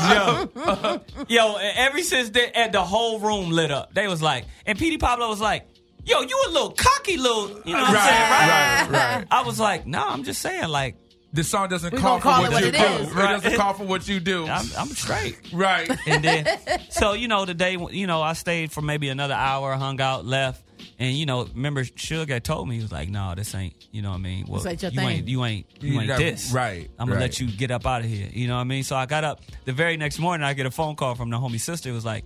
[0.09, 3.93] yo, yo, and ever since then, and the whole room lit up.
[3.93, 5.67] They was like, and Petey Pablo was like,
[6.03, 8.87] yo, you a little cocky little, you know what I'm saying, right?
[8.89, 9.27] right, right.
[9.29, 10.95] I was like, no, I'm just saying, like,
[11.31, 12.77] The song doesn't We call for call what, what you do.
[12.77, 13.11] is.
[13.11, 14.45] It doesn't call for what you do.
[14.47, 15.37] I'm, I'm straight.
[15.53, 15.87] right.
[16.07, 16.47] And then,
[16.89, 20.25] so you know, the day you know, I stayed for maybe another hour, hung out,
[20.25, 20.63] left,
[20.97, 24.01] and you know, remember Suge had told me he was like, "No, this ain't." You
[24.01, 24.45] know what I mean?
[24.47, 25.07] Well, ain't your you thing.
[25.09, 26.51] ain't, you ain't, you, You ain't never- this.
[26.51, 27.21] right, I'm gonna right.
[27.25, 28.27] let you get up out of here.
[28.31, 28.83] You know what I mean?
[28.83, 30.43] So I got up the very next morning.
[30.45, 31.89] I get a phone call from the homie sister.
[31.89, 32.25] It was like,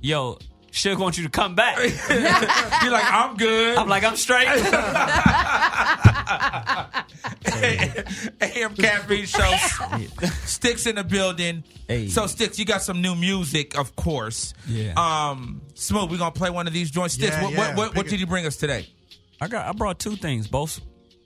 [0.00, 0.38] "Yo."
[0.74, 1.78] Suge wants you to come back.
[2.10, 3.78] You're like, I'm good.
[3.78, 4.48] I'm like, I'm straight.
[8.40, 9.38] AM Caffeine Show.
[10.44, 11.62] Stix in the building.
[11.86, 12.08] Hey.
[12.08, 14.52] So Stix, you got some new music, of course.
[14.66, 14.94] Yeah.
[14.96, 17.16] Um, Smooth, we're gonna play one of these joints.
[17.16, 18.88] Stix, Yeah, what, yeah, what, what, what did you bring us today?
[19.40, 19.66] I got.
[19.66, 20.48] I brought two things.
[20.48, 20.80] Both,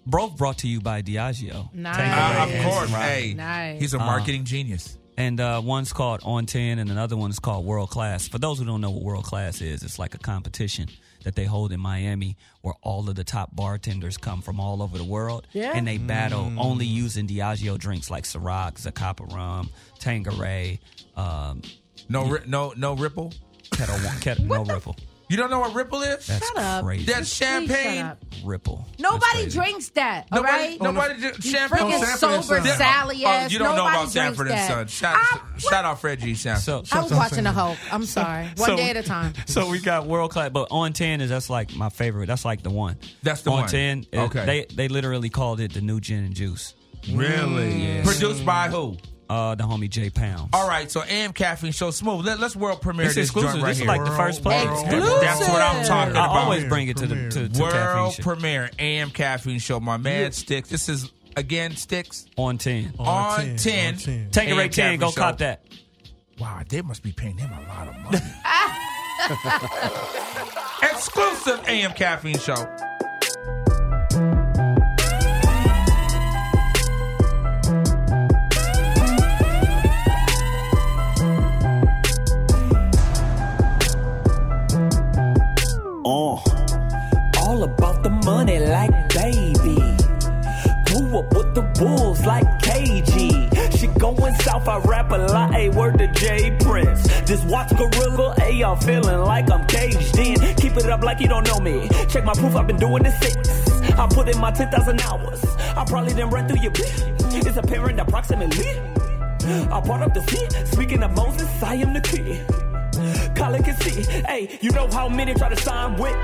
[0.07, 1.73] both brought to you by Diageo.
[1.75, 1.97] Nice.
[1.99, 2.65] Uh, of Yes.
[2.65, 2.91] course.
[2.91, 3.81] Hey, Nice.
[3.81, 4.99] he's a Uh, marketing genius.
[5.19, 8.29] And uh, one's called On Ten, and another one is called World Class.
[8.29, 10.89] For those who don't know what World Class is, it's like a competition
[11.25, 14.97] that they hold in Miami, where all of the top bartenders come from all over
[14.97, 15.73] the world, Yeah.
[15.75, 20.79] and they battle only using Diageo drinks like Ciroc, Zacapa Rum, Tanqueray.
[21.17, 21.63] um,
[22.09, 23.33] No, ri- no, no ripple.
[23.73, 24.95] Ketel One, Kettle, no Ripple.
[25.31, 26.27] You don't know what ripple is?
[26.27, 26.85] That's Shut up.
[26.85, 27.05] crazy.
[27.05, 28.03] That's Please shut champagne.
[28.05, 28.25] up.
[28.45, 28.87] Ripple.
[28.99, 30.27] Nobody drinks that.
[30.33, 30.81] All Nobody, right.
[30.81, 31.91] nobody oh, did You champagne.
[31.91, 32.79] freaking Sanford and sober, Son.
[32.79, 33.53] Sally Oh, ass.
[33.53, 34.87] you don't know Nobody about Sanford and drinks Son.
[34.87, 36.35] Shout, I- shout out Fred G.
[36.35, 36.63] Sanford.
[36.65, 37.55] So, I was Shut up, watching the Sanford.
[37.55, 37.79] Hulk.
[37.93, 38.45] I'm sorry.
[38.57, 39.35] One So- day at a time.
[39.47, 42.27] So we got world class, but on ten is that's like my favorite.
[42.27, 42.97] That's like the one.
[43.23, 43.59] That's the one.
[43.59, 43.71] on one.
[43.71, 44.07] ten.
[44.13, 44.47] it- Okay.
[44.47, 46.75] They they literally called it the new gin and juice.
[47.13, 47.83] really?
[47.83, 48.07] Yes.
[48.07, 48.97] Produced by who?
[49.29, 50.49] Uh, the homie J Pounds.
[50.55, 52.25] All right, so AM Caffeine Show Smooth.
[52.25, 53.51] Let, us world premiere this, this exclusive.
[53.53, 53.89] joint right This is here.
[53.89, 54.65] like the first place.
[54.81, 55.21] Exclusive.
[55.21, 56.37] That's what I'm talking I about.
[56.37, 59.81] always bring it to the to, to world Caffeine premiere AM Caffeine Show.
[59.81, 60.69] My man Stix.
[60.69, 62.95] This is again Stix on ten.
[62.99, 63.97] On, 10.
[64.31, 64.99] Take a rate ten.
[64.99, 65.63] Go Caffeine cop that.
[66.39, 68.19] Wow, they must be paying him a lot of money.
[70.91, 72.55] Exclusive AM Caffeine Show.
[86.09, 86.41] Uh,
[87.37, 89.77] all about the money like baby.
[90.87, 93.79] Grew up with the wolves like KG.
[93.79, 97.07] She going south, I rap a lot, a word to J Prince.
[97.27, 100.37] Just watch gorilla, a I'm feeling like I'm caged in.
[100.57, 101.91] Keep it up like you don't know me.
[102.09, 103.71] Check my proof, I've been doing this six.
[103.93, 105.45] I put in my 10,000 hours.
[105.77, 107.47] I probably didn't run through your bitch.
[107.47, 108.81] It's apparent approximately.
[109.71, 110.69] I brought up the seat.
[110.73, 112.68] Speaking of Moses, I am the key.
[113.35, 114.03] Colin can see.
[114.03, 116.17] Hey, you know how many try to sign with?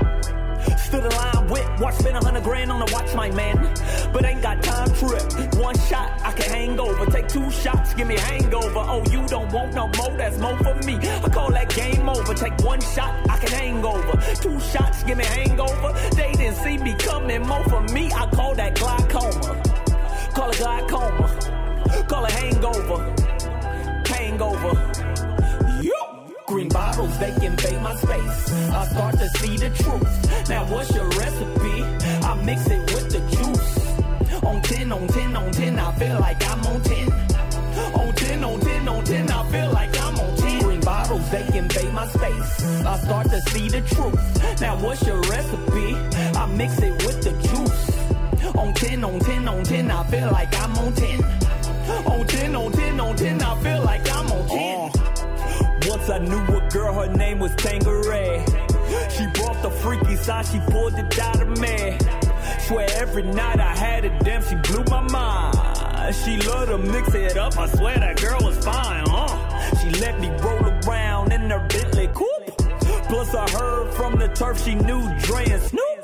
[0.79, 1.79] Stood in line with.
[1.79, 3.57] Watch spend a hundred grand on the watch, my man.
[4.11, 5.55] But ain't got time trip.
[5.55, 7.05] One shot, I can hang over.
[7.07, 8.79] Take two shots, give me hangover.
[8.79, 10.95] Oh, you don't want no more, that's more for me.
[10.97, 12.33] I call that game over.
[12.33, 14.17] Take one shot, I can hang over.
[14.35, 15.93] Two shots, give me hangover.
[16.15, 18.11] They didn't see me coming, more for me.
[18.11, 18.74] I call that
[27.95, 28.53] space.
[28.71, 30.49] I start to see the truth.
[30.49, 31.83] Now, what's your recipe?
[32.29, 34.43] I mix it with the juice.
[34.43, 37.11] On 10, on 10, on 10, I feel like I'm on 10.
[37.95, 40.61] On 10, on 10, on 10, I feel like I'm on 10.
[40.63, 42.65] Green bottles, they invade my space.
[42.85, 44.61] I start to see the truth.
[44.61, 45.95] Now, what's your recipe?
[46.37, 48.55] I mix it with the juice.
[48.55, 51.23] On 10, on 10, on 10, I feel like I'm on 10.
[52.05, 55.14] On 10, on 10, on 10, I feel like I'm on 10.
[55.87, 58.43] Once I knew a girl, her name was Tanqueray.
[59.15, 61.97] She brought the freaky side, she pulled it out of me.
[62.67, 66.15] Swear every night I had a damn, she blew my mind.
[66.15, 69.77] She loved to mix it up, I swear that girl was fine, huh?
[69.79, 72.57] She let me roll around in her Bentley coupe.
[73.07, 75.94] Plus I heard from the turf she knew Dre and Snoop.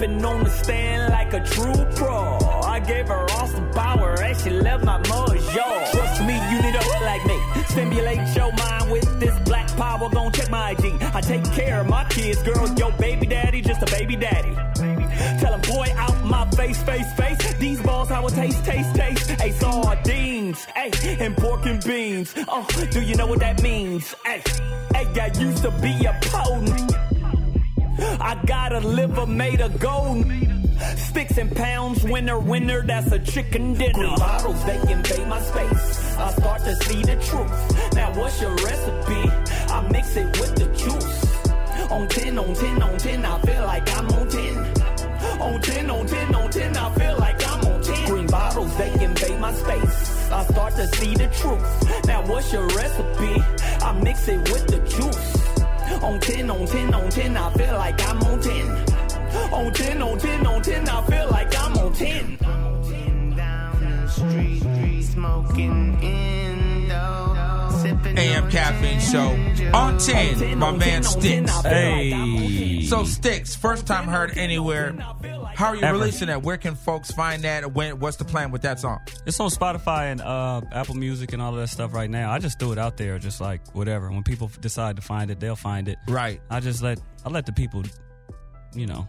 [0.00, 2.38] Popping on the stand like a true pro.
[2.64, 5.90] I gave her awesome power and she left my mojo.
[5.90, 7.64] Trust me, you need a hood like me.
[7.64, 10.08] Stimulate your mind with this black power.
[10.08, 11.02] Gon' check my IG.
[11.14, 12.66] I take care of my kids, girl.
[12.78, 14.54] Yo, baby daddy, just a baby daddy.
[15.38, 17.54] Tell him, boy, out my face, face, face.
[17.58, 19.30] These balls, how it taste, taste, taste.
[19.32, 22.32] Hey, sardines, hey, and pork and beans.
[22.48, 24.14] Oh, do you know what that means?
[24.24, 24.42] Hey,
[24.94, 26.99] hey, I used to be a potent.
[28.02, 30.24] I got a liver made of gold.
[30.96, 34.16] Stix and pounds, winner, winner, that's a chicken dinner.
[34.16, 36.16] Bottles, they invade my space.
[36.16, 37.92] I start to see the truth.
[37.94, 39.30] Now, what's your recipe?
[39.72, 41.90] I mix it with the juice.
[41.90, 44.56] On 10, on 10, on 10, I feel like I'm on 10.
[45.40, 48.06] On 10, on 10, on 10, I feel like I'm on 10.
[48.06, 50.30] Green bottles, they invade my space.
[50.30, 52.06] I start to see the truth.
[52.06, 53.42] Now, what's your recipe?
[53.84, 55.39] I mix it with the juice.
[56.02, 58.70] On 10, on 10, on 10, I feel like I'm on 10.
[59.52, 62.38] On 10, on 10, on 10, I feel like I'm on 10.
[68.16, 69.36] AM Caffeine Show
[69.74, 70.58] on 10.
[70.58, 71.48] My man Stix.
[71.62, 72.82] Hey.
[72.86, 74.94] So Stix, first time heard anywhere.
[75.60, 75.98] How are you Ever.
[75.98, 76.42] releasing that?
[76.42, 77.74] Where can folks find that?
[77.74, 77.98] When?
[77.98, 78.98] What's the plan with that song?
[79.26, 82.30] It's on Spotify and uh, Apple Music and all of that stuff right now.
[82.32, 84.10] I just threw it out there, just like whatever.
[84.10, 85.98] When people decide to find it, they'll find it.
[86.08, 86.40] Right.
[86.48, 87.82] I just let I let the people,
[88.74, 89.06] you know,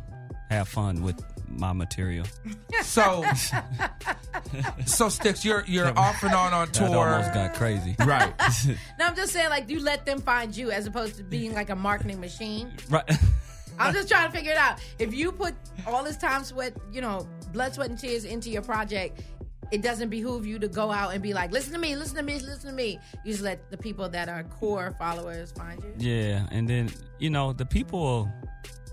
[0.49, 2.25] have fun with my material.
[2.83, 3.21] So,
[4.85, 6.97] so Stix, you're you're off and on on That tour.
[7.09, 7.95] almost got crazy.
[7.99, 8.33] Right.
[8.99, 11.69] No, I'm just saying, like, you let them find you as opposed to being like
[11.69, 12.73] a marketing machine.
[12.89, 13.09] Right.
[13.79, 14.79] I'm just trying to figure it out.
[14.99, 15.53] If you put
[15.87, 19.21] all this time, sweat, you know, blood, sweat, and tears into your project,
[19.71, 22.23] it doesn't behoove you to go out and be like, listen to me, listen to
[22.23, 22.99] me, listen to me.
[23.23, 25.93] You just let the people that are core followers find you.
[25.97, 28.29] Yeah, and then you know the people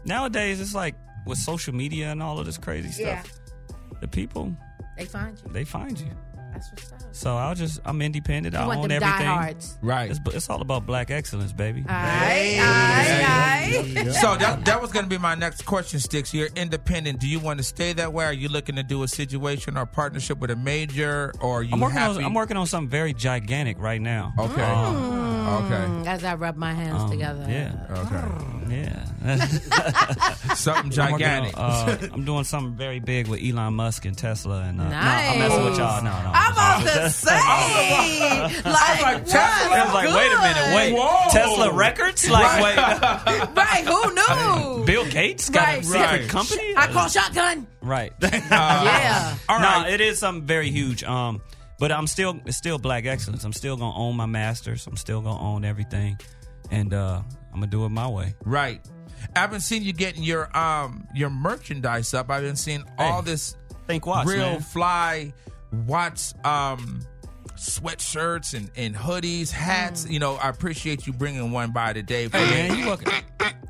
[0.04, 0.60] nowadays.
[0.60, 0.94] It's like
[1.26, 3.06] with social media and all of this crazy stuff.
[3.06, 3.22] Yeah.
[4.00, 4.54] The people
[4.96, 5.52] They find you.
[5.52, 6.10] they find you.
[6.52, 6.97] That's what's up.
[7.18, 8.54] So I'll just I'm independent.
[8.54, 9.26] You I want own them everything.
[9.26, 9.76] diehards.
[9.82, 10.10] Right.
[10.10, 11.84] It's, it's all about black excellence, baby.
[11.88, 13.24] Aye, aye,
[14.06, 14.10] aye.
[14.12, 16.32] So that that was going to be my next question, Stix.
[16.32, 17.20] You're independent.
[17.20, 18.24] Do you want to stay that way?
[18.24, 21.70] Are you looking to do a situation or partnership with a major, or are you
[21.74, 22.18] I'm working happy?
[22.18, 24.32] on I'm working on something very gigantic right now.
[24.38, 24.62] Okay.
[24.62, 26.08] Um, Okay.
[26.10, 27.46] As I rub my hands Um, together.
[27.48, 27.72] Yeah.
[28.68, 28.76] Okay.
[28.76, 29.46] Yeah.
[30.54, 31.54] Something I'm on, gigantic.
[31.56, 35.38] uh, I'm doing something very big with Elon Musk and Tesla, and uh, no, I'm
[35.38, 36.02] messing with y'all.
[36.04, 36.30] No, no.
[36.34, 39.38] I'm about to say, like, like, Tesla.
[39.40, 40.92] I was like, wait a minute, wait.
[40.94, 41.30] Whoa.
[41.30, 42.28] Tesla Records?
[42.30, 42.76] Like, wait.
[43.56, 43.84] right?
[43.84, 44.14] Who
[44.78, 44.84] knew?
[44.84, 45.78] Bill Gates got Right.
[45.80, 46.28] a secret Right.
[46.28, 46.74] company?
[46.76, 47.66] I call shotgun.
[47.80, 48.12] Right.
[48.22, 49.36] yeah.
[49.48, 51.02] All no, it is something very huge.
[51.04, 51.40] Um,
[51.78, 53.44] but I'm still it's still black excellence.
[53.44, 54.86] I'm still gonna own my masters.
[54.86, 56.18] I'm still gonna own everything,
[56.70, 58.34] and uh, I'm gonna do it my way.
[58.44, 58.80] Right.
[59.36, 62.30] I've been seeing you getting your um your merchandise up.
[62.30, 63.56] I've been seeing all this
[63.86, 64.60] Think Watts, real man.
[64.60, 65.32] fly
[65.72, 67.00] Watts um
[67.56, 70.08] sweatshirts and, and hoodies, hats.
[70.08, 72.28] You know, I appreciate you bringing one by today.
[72.28, 73.12] For Hey, man, you welcome.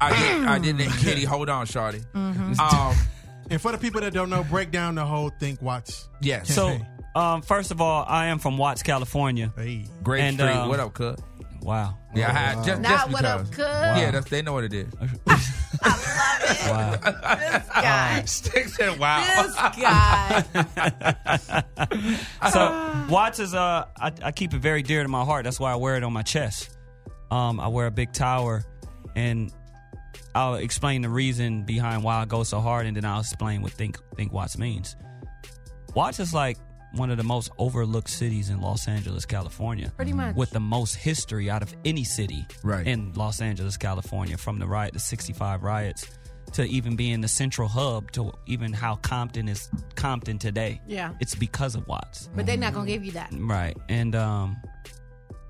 [0.01, 2.05] I did I didn't Kitty, hold on, Shawty.
[2.15, 2.61] Mm-hmm.
[2.61, 2.97] Um
[3.51, 6.09] And for the people that don't know, break down the whole Think Watts.
[6.21, 6.55] yes.
[6.55, 6.79] So,
[7.15, 9.53] um, first of all, I am from Watts, California.
[9.57, 9.87] Hey.
[10.03, 10.51] Great and, Street.
[10.51, 11.21] um, what up, Cut?
[11.63, 11.99] Wow.
[12.15, 13.57] Yeah, I had just, Not just what up, because.
[13.57, 13.99] Cud?
[13.99, 14.93] Yeah, that's, they know what it is.
[15.01, 16.71] I love it.
[16.71, 16.91] Wow.
[17.37, 18.23] This guy.
[18.25, 19.43] Stix and wow.
[19.43, 19.55] This
[22.45, 22.51] guy.
[22.51, 25.45] so watch is uh I, I keep it very dear to my heart.
[25.45, 26.77] That's why I wear it on my chest.
[27.31, 28.65] Um, I wear a big tower,
[29.15, 29.53] and
[30.35, 33.73] I'll explain the reason behind why I go so hard, and then I'll explain what
[33.73, 34.97] think think Watts means.
[35.95, 36.57] Watts is like
[36.95, 39.93] one of the most overlooked cities in Los Angeles, California.
[39.97, 40.35] Pretty much.
[40.37, 42.87] With the most history out of any city Right.
[42.87, 46.07] in Los Angeles, California, from the riot, the 65 riots,
[46.55, 50.81] to even being the central hub, to even how Compton is Compton today.
[50.87, 51.13] Yeah.
[51.21, 52.31] It's because of Watts.
[52.35, 53.31] But they're not gonna give you that.
[53.37, 53.77] Right.
[53.91, 54.57] And um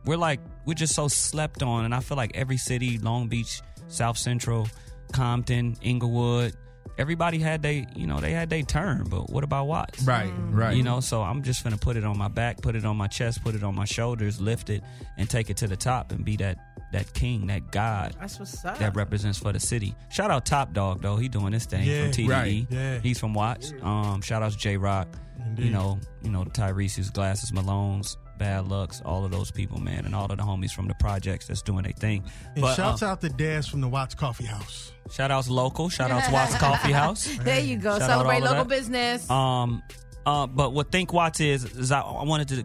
[0.04, 3.62] we're like we're just so slept on and I feel like every city, Long Beach,
[3.86, 4.66] South Central,
[5.12, 6.54] Compton, Inglewood,
[6.98, 10.02] everybody had they you know, they had their turn, but what about Watts?
[10.02, 10.76] Right, right.
[10.76, 13.06] You know, so I'm just gonna put it on my back, put it on my
[13.06, 14.82] chest, put it on my shoulders, lift it,
[15.16, 16.58] and take it to the top and be that
[16.92, 18.78] that king, that god That's what's up.
[18.78, 19.94] that represents for the city.
[20.10, 22.28] Shout out Top Dawg though, he doing this thing Yeah, from TDE.
[22.30, 22.98] right, yeah.
[23.00, 23.72] He's from Watts.
[23.82, 25.08] Um, shout out to Jay Rock.
[25.56, 30.14] You know, you know Tyrese's Glasses Malone's, Bad Lucc's, all of those people, man, and
[30.14, 32.24] all of the homies from the projects that's doing their thing.
[32.54, 34.92] And But shouts uh, out to Daz from the Watts Coffee House.
[35.10, 37.28] shout outs local, shout outs Watts Coffee House.
[37.42, 37.98] There you go.
[37.98, 38.68] Shout Celebrate local that.
[38.68, 39.28] business.
[39.30, 39.82] Um,
[40.24, 42.64] uh, but what Think Watts is is I, I wanted to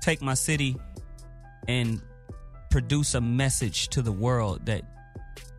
[0.00, 0.76] take my city
[1.68, 2.00] and
[2.70, 4.82] produce a message to the world that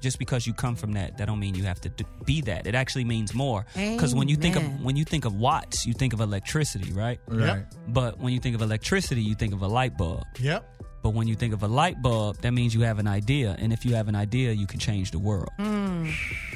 [0.05, 2.67] just because you come from that, that don't mean you have to d- be that.
[2.67, 3.65] It actually means more.
[3.73, 7.19] Because when you think of when you think of watts, you think of electricity, right?
[7.27, 7.65] Right.
[7.87, 10.23] But when you think of electricity, you think of a light bulb.
[10.39, 10.61] Yep.
[11.05, 13.71] But when you think of a light bulb, that means you have an idea, and
[13.71, 15.51] if you have an idea, you can change the world.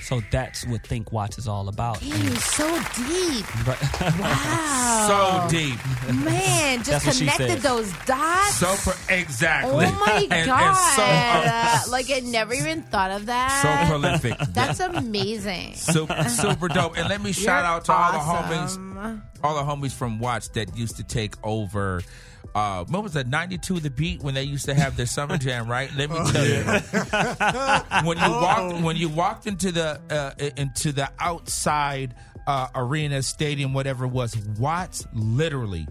[0.01, 1.99] So that's what Think Watts is all about.
[2.01, 3.67] Damn, so deep.
[3.67, 4.19] Right.
[4.19, 5.45] Wow.
[5.49, 5.77] So deep.
[6.25, 8.55] Man, just That's connected those dots.
[8.55, 9.85] So per- exactly.
[9.85, 10.73] Oh my And- and god!
[10.95, 11.03] so,
[11.89, 13.61] uh, like I never even thought of that.
[13.61, 14.35] so prolific.
[14.49, 15.75] That's amazing.
[15.75, 16.97] super, super dope.
[16.97, 20.49] And let me shout You're out to all the homies, all the homies from Watch
[20.53, 22.01] that used to take over.
[22.55, 23.27] Uh, what was that?
[23.27, 25.89] Ninety two the beat when they used to have their summer jam, right?
[25.95, 31.09] Let me tell you, when you walked when you walked into the uh, into the
[31.19, 32.15] outside
[32.47, 35.87] uh, arena, stadium, whatever it was, Watts literally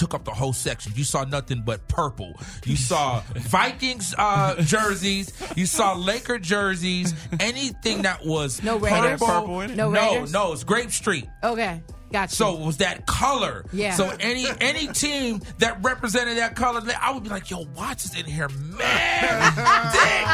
[0.00, 0.92] took up the whole section.
[0.96, 2.32] You saw nothing but purple.
[2.64, 5.30] You saw Vikings uh, jerseys.
[5.56, 7.12] You saw Laker jerseys.
[7.38, 9.20] Anything that was No Raiders?
[9.20, 9.26] purple.
[9.26, 9.76] Purple in it?
[9.76, 11.26] No no, no, it's Grape Street.
[11.44, 12.34] Okay, gotcha.
[12.34, 13.66] So it was that color.
[13.74, 13.92] Yeah.
[13.94, 18.18] So any any team that represented that color, I would be like, "Yo, Watts is
[18.18, 19.52] in here, man,
[19.92, 20.26] thick,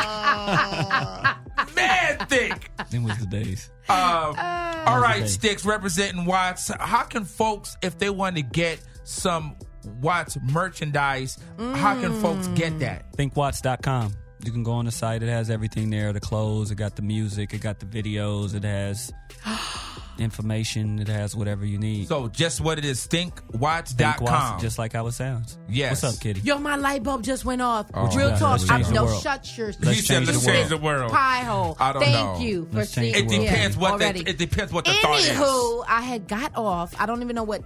[1.76, 3.70] man, thick." Then was the days.
[3.88, 6.70] Um, all right, Stix representing Watts.
[6.78, 9.57] How can folks, if they want to get some
[10.00, 12.78] Watts merchandise, how can folks get mm.
[12.80, 13.12] that?
[13.12, 14.12] thinkwatts.com.
[14.44, 15.22] You can go on the site.
[15.22, 16.12] It has everything there.
[16.12, 16.70] The clothes.
[16.70, 17.54] It got the music.
[17.54, 18.54] It got the videos.
[18.54, 19.12] It has
[20.18, 20.98] information.
[20.98, 22.09] It has whatever you need.
[22.09, 23.96] So just what it is, thinkwatts.com.
[23.96, 25.57] Think Watts, just like how it sounds.
[25.68, 26.02] Yes.
[26.02, 26.40] What's up, Kitty?
[26.40, 27.86] Yo, my light bulb just went off.
[27.94, 28.38] Oh, Real God.
[28.38, 28.61] talk.
[28.62, 29.22] I'm, change the no, world.
[29.22, 29.68] shut your.
[29.68, 31.76] Let's He said, change "Let's the change world." the world." Pie hole.
[31.78, 32.38] I don't Thank know.
[32.40, 33.42] you for Let's change seeing.
[33.42, 35.28] It depends what the, it depends what the thought is.
[35.28, 36.94] Anywho, I had got off.
[37.00, 37.62] I don't even know what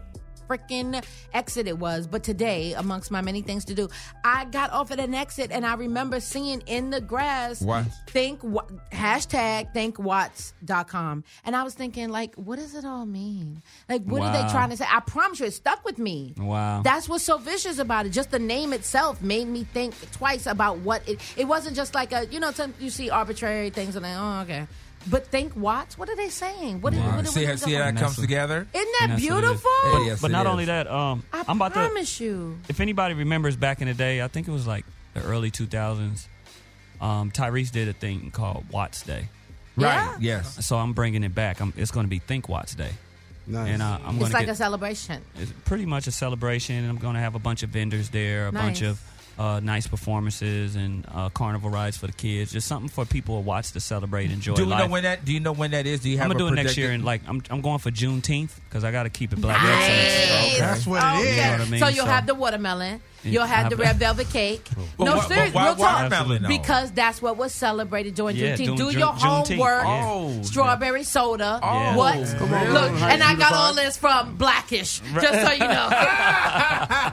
[0.50, 3.88] freaking exit it was, but today, amongst my many things to do,
[4.24, 7.86] I got off at an exit and I remember seeing in the grass What?
[8.08, 11.24] think hashtag thinkwatts.com.
[11.44, 13.62] And I was thinking, like, what does it all mean?
[13.88, 14.86] Like, what are they trying to say?
[14.90, 16.34] I promise you, it stuck with me.
[16.36, 16.82] Wow.
[16.82, 18.10] That's what's so vicious about it.
[18.10, 21.20] Just the name itself made me think twice about what it.
[21.36, 24.40] It wasn't just like a you know some, you see arbitrary things and then oh
[24.42, 24.66] okay,
[25.08, 25.96] but think Watts.
[25.96, 26.80] What are they saying?
[26.80, 26.92] What?
[26.94, 28.66] Are, what, See, how, what see how that comes together?
[28.72, 29.70] Isn't that And that's what beautiful?
[29.92, 30.50] But, Yes, but not is.
[30.52, 31.80] only that, um, I I'm about to.
[31.80, 32.58] promise you.
[32.68, 34.84] If anybody remembers back in the day, I think it was like
[35.14, 36.26] the early 2000s.
[37.00, 39.28] Um, Tyrese did a thing called Watts Day.
[39.76, 40.16] Right.
[40.20, 40.66] Yes.
[40.66, 41.60] So I'm bringing it back.
[41.60, 42.90] I'm, it's going to be Think Watts Day.
[43.46, 43.70] Nice.
[43.70, 45.22] And uh, I'm going It's like get a celebration.
[45.38, 46.76] it's pretty much a celebration.
[46.76, 48.90] And I'm going to have a bunch of vendors there, a bunch Nice.
[48.90, 49.00] of
[49.40, 52.52] uh, nice performances and uh, carnival rides for the kids.
[52.52, 54.84] Just something for people to watch to celebrate, enjoy Do you life.
[54.86, 55.24] know when that?
[55.24, 56.00] Do you know when that is?
[56.00, 56.26] Do you have?
[56.30, 58.84] I'm gonna a do it next year, and like I'm, I'm going for Juneteenth because
[58.84, 59.90] I got to keep it black Nice.
[59.90, 60.58] excellence.
[60.58, 61.36] That's what it is.
[61.36, 61.80] You know what I mean?
[61.80, 63.00] So you'll have the watermelon.
[63.22, 64.64] Yeah, You'll have have the the- red velvet cake.
[64.96, 66.02] But no, why- but serious, why real talk.
[66.10, 66.48] watermelon, though?
[66.48, 68.76] Because that's what was celebrated during Yeah, Juneteenth.
[68.78, 69.84] Do Ju- your Juneteenth, homework.
[69.84, 70.06] yeah.
[70.08, 71.60] Oh, Strawberry soda.
[71.62, 71.96] Yeah.
[71.96, 72.34] What?
[72.38, 72.72] Come on.
[72.72, 75.90] Look, High and I got all this from Blackish, just so you know.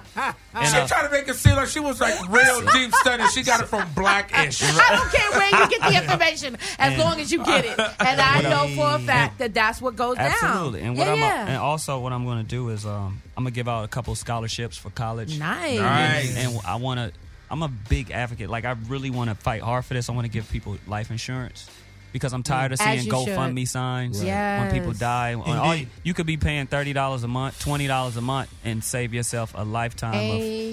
[0.57, 3.23] She uh, tried to make it seem like she was like real deep study.
[3.27, 4.59] She got it from Blackish.
[4.63, 7.79] I don't care where you get the information, as And- long as you get it.
[7.99, 10.31] And I know for a fact that that's what goes down.
[10.41, 10.81] Absolutely.
[10.81, 11.47] And what yeah, I'm yeah.
[11.47, 13.87] and also what I'm going to do is um, I'm going to give out a
[13.87, 15.37] couple scholarships for college.
[15.37, 15.77] Nice.
[15.97, 16.37] Nice.
[16.37, 17.11] And I want to.
[17.49, 18.49] I'm a big advocate.
[18.49, 20.09] Like I really want to fight hard for this.
[20.09, 21.69] I want to give people life insurance.
[22.13, 23.67] Because I'm tired of seeing GoFundMe should.
[23.69, 24.61] signs Yes.
[24.71, 25.35] when people die.
[25.35, 25.89] When all- Indeed.
[26.03, 29.53] you could be paying thirty dollars a month, twenty dollars a month, and save yourself
[29.55, 30.13] a lifetime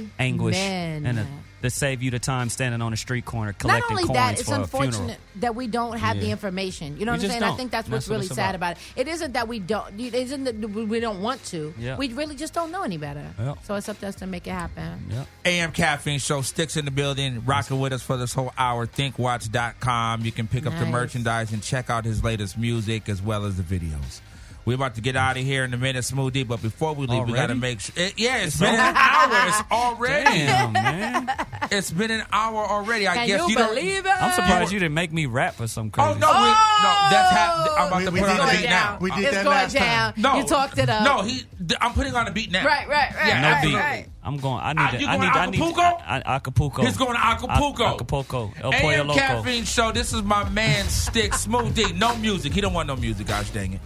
[0.03, 1.27] of anguish, and a,
[1.64, 4.32] to save you the time standing on a street corner Not collecting only coins that,
[4.40, 4.84] it's for a funeral.
[4.88, 6.96] unfortunate that we don't have the information.
[6.98, 7.42] You know We what I'm saying?
[7.42, 7.56] I don't.
[7.56, 8.72] think that's And what's that's really it's sad about.
[8.76, 9.00] about it.
[9.00, 9.98] It isn't that we don't.
[10.00, 11.74] It isn't that we don't want to.
[11.78, 11.96] Yeah.
[11.96, 13.26] We really just don't know any better.
[13.38, 13.58] Yep.
[13.64, 15.06] So it's up to us to make it happen.
[15.10, 15.24] Yeah.
[15.44, 18.86] AM Caffeine Show Stix in the building, rocking with us for this whole hour.
[18.86, 20.24] ThinkWatts.com.
[20.24, 23.56] You can pick up the merchandise and check out his latest music as well as
[23.56, 24.20] the videos.
[24.64, 26.46] We're about to get out of here in a minute, Smoothie.
[26.48, 27.92] But before we leave, we got to make sure.
[27.96, 29.48] It, yeah, it's It's been an hour.
[29.48, 30.24] It's already.
[30.24, 31.30] Damn, man.
[31.70, 33.06] It's been an hour already.
[33.06, 33.68] I Can guess you you don't.
[33.74, 34.10] believe it?
[34.22, 36.10] I'm surprised you didn't make me rap for some oh, crazy.
[36.10, 38.62] Oh no, we, no, that's ha- I'm about We- to we put on the beat
[38.62, 38.70] down.
[38.70, 38.98] now.
[39.00, 40.12] We did it's that going last down.
[40.14, 40.22] time.
[40.22, 41.04] No, You talked it up.
[41.04, 41.42] No, he.
[41.80, 42.64] I'm putting on the beat now.
[42.64, 43.28] Right, right, right.
[43.28, 43.74] Yeah, no right, beat.
[43.74, 44.06] right.
[44.25, 44.59] I'm going.
[44.61, 44.99] I Ah, need.
[44.99, 45.33] to, you I need.
[45.33, 45.61] to I need.
[45.61, 45.81] Acapulco?
[45.83, 46.83] I, I, Acapulco.
[46.83, 47.85] He's going to Acapulco.
[47.85, 48.53] A- Acapulco.
[48.62, 49.20] El Pollo AM Loco.
[49.20, 49.93] Caffeine Show.
[49.93, 51.93] This is my man Stick Smooth D.
[51.93, 52.53] No music.
[52.55, 53.27] He don't want no music.
[53.27, 53.81] Gosh dang it.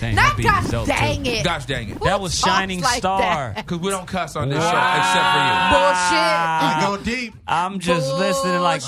[0.00, 1.30] Dang, Not that gosh dang too.
[1.30, 1.44] it.
[1.44, 2.00] Gosh dang it.
[2.02, 3.52] That was Shining like Star.
[3.56, 4.70] Because we don't cuss on this Wow.
[4.70, 6.22] show except for I Bullshit.
[6.78, 7.34] I go deep.
[7.46, 8.82] I'm just listening like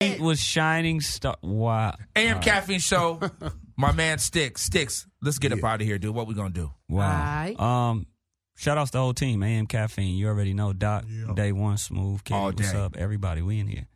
[0.00, 1.36] it was Shining Star.
[1.42, 1.94] Wow.
[2.16, 2.22] you.
[2.22, 3.20] AM Caffeine Show.
[3.76, 4.54] My man Stix.
[4.68, 5.06] Stix.
[5.22, 6.14] Let's get up out of here, dude.
[6.14, 6.70] What we gonna do?
[6.88, 7.06] Wow.
[7.06, 7.58] Alright.
[7.60, 8.06] Um,
[8.60, 9.42] shout outs to the whole team.
[9.42, 10.16] AM Caffeine.
[10.16, 10.72] You already know.
[10.72, 11.04] Doc,
[11.34, 12.78] Day One, Smooth, Kenny, All what's day.
[12.78, 12.96] up?
[12.96, 13.86] Everybody, we in here.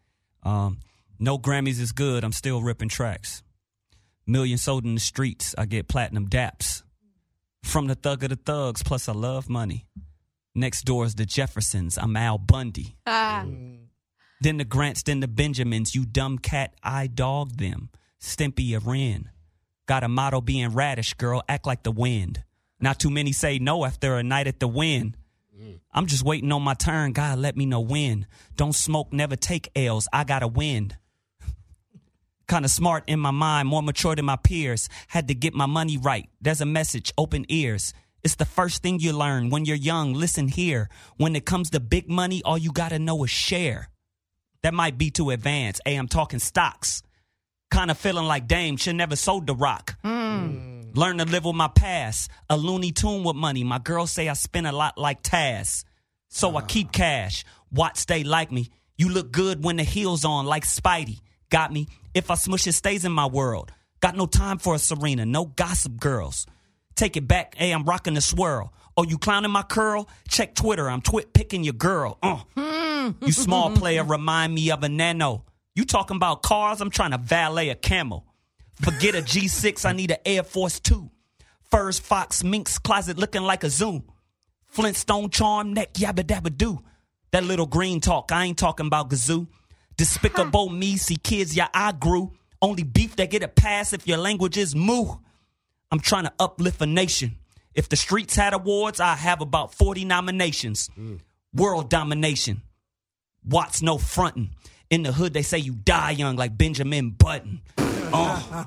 [0.43, 0.79] Um,
[1.19, 2.25] no Grammys is good.
[2.25, 3.43] I'm still ripping tracks.
[4.27, 5.55] Million sold in the streets.
[5.59, 6.83] I get platinum daps.
[7.63, 9.87] From the thug of the thugs, plus I love money.
[10.55, 11.99] Next door is the Jeffersons.
[11.99, 12.97] I'm Al Bundy.
[13.07, 13.45] Ah.
[14.41, 15.95] Then the Grants, then the Benjamins.
[15.95, 17.91] You dumb cat, I dog them.
[18.21, 19.31] Stimpy a Ren.
[19.87, 21.43] Got a motto being radish, girl.
[21.49, 22.45] Act like the wind.
[22.85, 25.17] Not too many say no after a night at the win.
[25.91, 27.13] I'm just waiting on my turn.
[27.13, 28.27] God, let me know when.
[28.57, 30.07] Don't smoke, never take L's.
[30.13, 30.93] I gotta win.
[32.47, 34.91] Kind of smart in my mind, more mature than my peers.
[35.09, 36.29] Had to get my money right.
[36.43, 37.95] There's a message, open ears.
[38.23, 40.13] It's the first thing you learn when you're young.
[40.13, 40.91] Listen here.
[41.17, 43.89] When it comes to big money, all you gotta know is share.
[44.63, 45.81] That might be too advanced.
[45.87, 47.03] Hey, I'm talking stocks.
[47.71, 49.97] Kind of feeling like Dame should never sold the rock.
[50.03, 50.84] Hmm.
[50.95, 52.31] Learn to live with my past.
[52.49, 53.65] A Looney Tune with money.
[53.65, 55.85] My girls say I spend a lot like Taz.
[56.29, 57.45] So I keep cash.
[57.73, 58.71] Watch they like me.
[58.97, 61.21] You look good when the heels on like Spidey.
[61.51, 61.89] Got me.
[62.15, 63.73] If I smush it stays in my world.
[64.01, 65.27] Got no time for a Serena.
[65.27, 66.47] No gossip girls.
[66.95, 67.57] Take it back.
[67.57, 68.73] Hey, I'm rocking the swirl.
[68.97, 70.09] Oh, you clowning my curl?
[70.29, 70.89] Check Twitter.
[70.89, 72.19] I'm twit picking your girl.
[72.23, 73.11] Uh.
[73.21, 75.45] You small player remind me of a nano.
[75.75, 76.81] You talking about cars?
[76.81, 78.25] I'm trying to valet a camel.
[78.81, 81.11] Forget a G6, I need an Air Force 2.
[81.71, 84.05] Furs, Fox, Minx, closet looking like a Zoom.
[84.67, 86.81] Flintstone charm, neck, yabba dabba do.
[87.31, 89.47] That little green talk, I ain't talking about gazoo.
[89.97, 92.33] Despicable me, see kids, yeah, I grew.
[92.61, 95.17] Only beef that get a pass if your language is moo.
[95.91, 97.37] I'm trying to uplift a nation.
[97.75, 100.91] If the streets had awards, I have about 40 nominations.
[100.99, 101.21] Mm.
[101.53, 102.63] World domination.
[103.45, 104.51] Watts no frontin'.
[104.91, 107.63] In the hood, they say you die young like Benjamin Button.
[108.13, 108.67] Oh,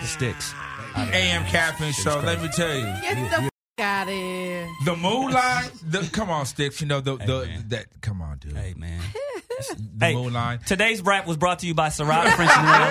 [0.00, 0.52] the sticks.
[0.96, 2.20] AM Caffeine Show.
[2.24, 2.84] Let me tell you.
[2.84, 4.68] Get the f- out of here.
[4.84, 5.70] The moonlight.
[5.88, 6.80] The, come on, Stix.
[6.80, 7.64] You know the the man.
[7.68, 7.86] that.
[8.02, 8.56] Come on, dude.
[8.56, 9.00] Hey man.
[9.98, 10.66] The Hey, moonlight.
[10.66, 12.88] Today's rap was brought to you by Sarada French and Lemon.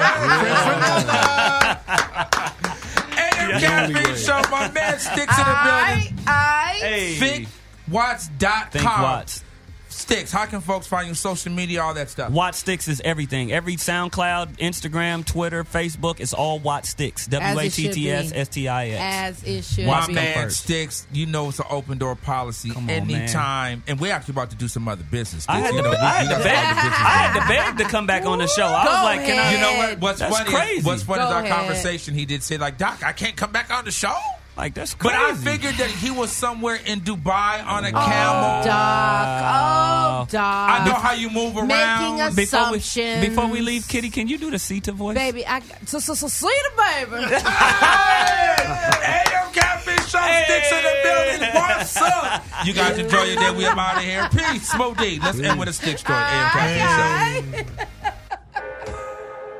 [3.17, 4.41] AM Caffeine Show.
[4.49, 6.25] My man Stix in the building.
[6.27, 7.45] I, I, Hey.
[7.89, 8.69] ThinkWatts.com.
[8.71, 9.43] Think Watts.
[9.91, 10.31] Stix.
[10.31, 11.13] How can folks find you?
[11.13, 12.31] Social media, all that stuff.
[12.31, 13.51] Watt Stix is everything.
[13.51, 17.29] Every SoundCloud, Instagram, Twitter, Facebook, it's all Watt Stix.
[17.29, 19.43] W As A it should T S S T I X.
[19.45, 20.13] As it My be.
[20.13, 20.67] man first.
[20.67, 22.71] Stix, you know it's an open door policy.
[22.71, 23.01] on, man.
[23.11, 25.45] Anytime, and we're actually about to do some other business.
[25.49, 28.07] I had, you to, I, had we to beg, I had to beg to come
[28.07, 28.65] back on the show.
[28.65, 29.51] I was Go like, can I?
[29.53, 29.99] You know what?
[29.99, 30.49] What's That's funny?
[30.49, 30.77] crazy.
[30.79, 31.51] Is, what's funny Go is our ahead.
[31.53, 32.13] conversation.
[32.13, 34.15] He did say like, "Doc, I can't come back on the show."
[34.57, 35.15] Like that's crazy.
[35.17, 35.31] But.
[35.31, 38.63] I figured that he was somewhere in Dubai on a Oh, camel.
[38.63, 38.67] Doc.
[38.67, 40.69] Oh, Doc.
[40.69, 42.17] I know how you move around.
[42.17, 43.27] Making before we, assumptions.
[43.27, 45.15] before we leave, Kitty, can you do the Sita voice?
[45.15, 47.35] Baby, I so so so see the baby.
[47.41, 49.31] Hey!
[49.33, 51.49] AM Cafe Show Stix in the building.
[51.55, 52.43] What's up?
[52.65, 53.51] You guys enjoy your day.
[53.55, 54.27] We up out of here.
[54.31, 54.69] Peace.
[54.69, 55.19] Smoke D.
[55.23, 56.19] Let's end with a stick story.
[56.19, 57.65] AM Cafe Show.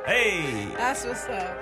[0.06, 0.68] Hey.
[0.78, 1.58] That's what's up.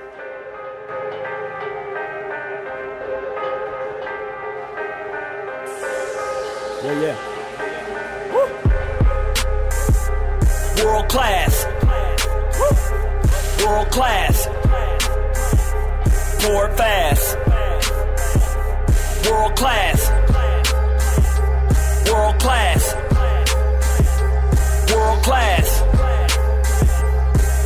[6.82, 7.16] Yeah, yeah.
[10.82, 11.66] World class.
[13.66, 14.48] World class.
[16.40, 17.38] Pour it fast.
[19.30, 20.10] World class.
[22.10, 22.96] World class.
[24.90, 25.82] World class.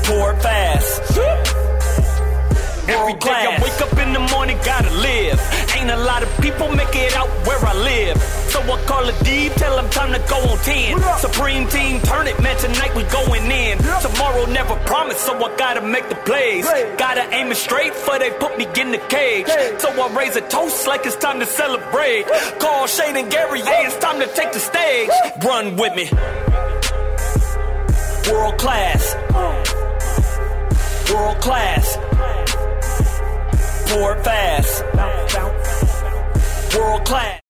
[0.07, 1.01] Pour it fast.
[2.89, 5.62] Every day I wake up in the morning, gotta live.
[5.89, 8.17] A lot of people make it out where I live.
[8.49, 10.99] So I call a D, tell them time to go on 10.
[11.19, 13.77] Supreme team, turn it, man, tonight we going in.
[13.77, 16.65] Tomorrow never promised, so I gotta make the plays.
[16.97, 19.47] Gotta aim it straight for they put me in the cage.
[19.79, 22.25] So I raise a toast like it's time to celebrate.
[22.59, 25.09] Call Shane and Gary, yeah, it's time to take the stage.
[25.43, 26.09] Run with me.
[28.31, 29.15] World class.
[31.11, 31.97] World class.
[33.93, 34.83] Fast.
[36.75, 37.42] World class.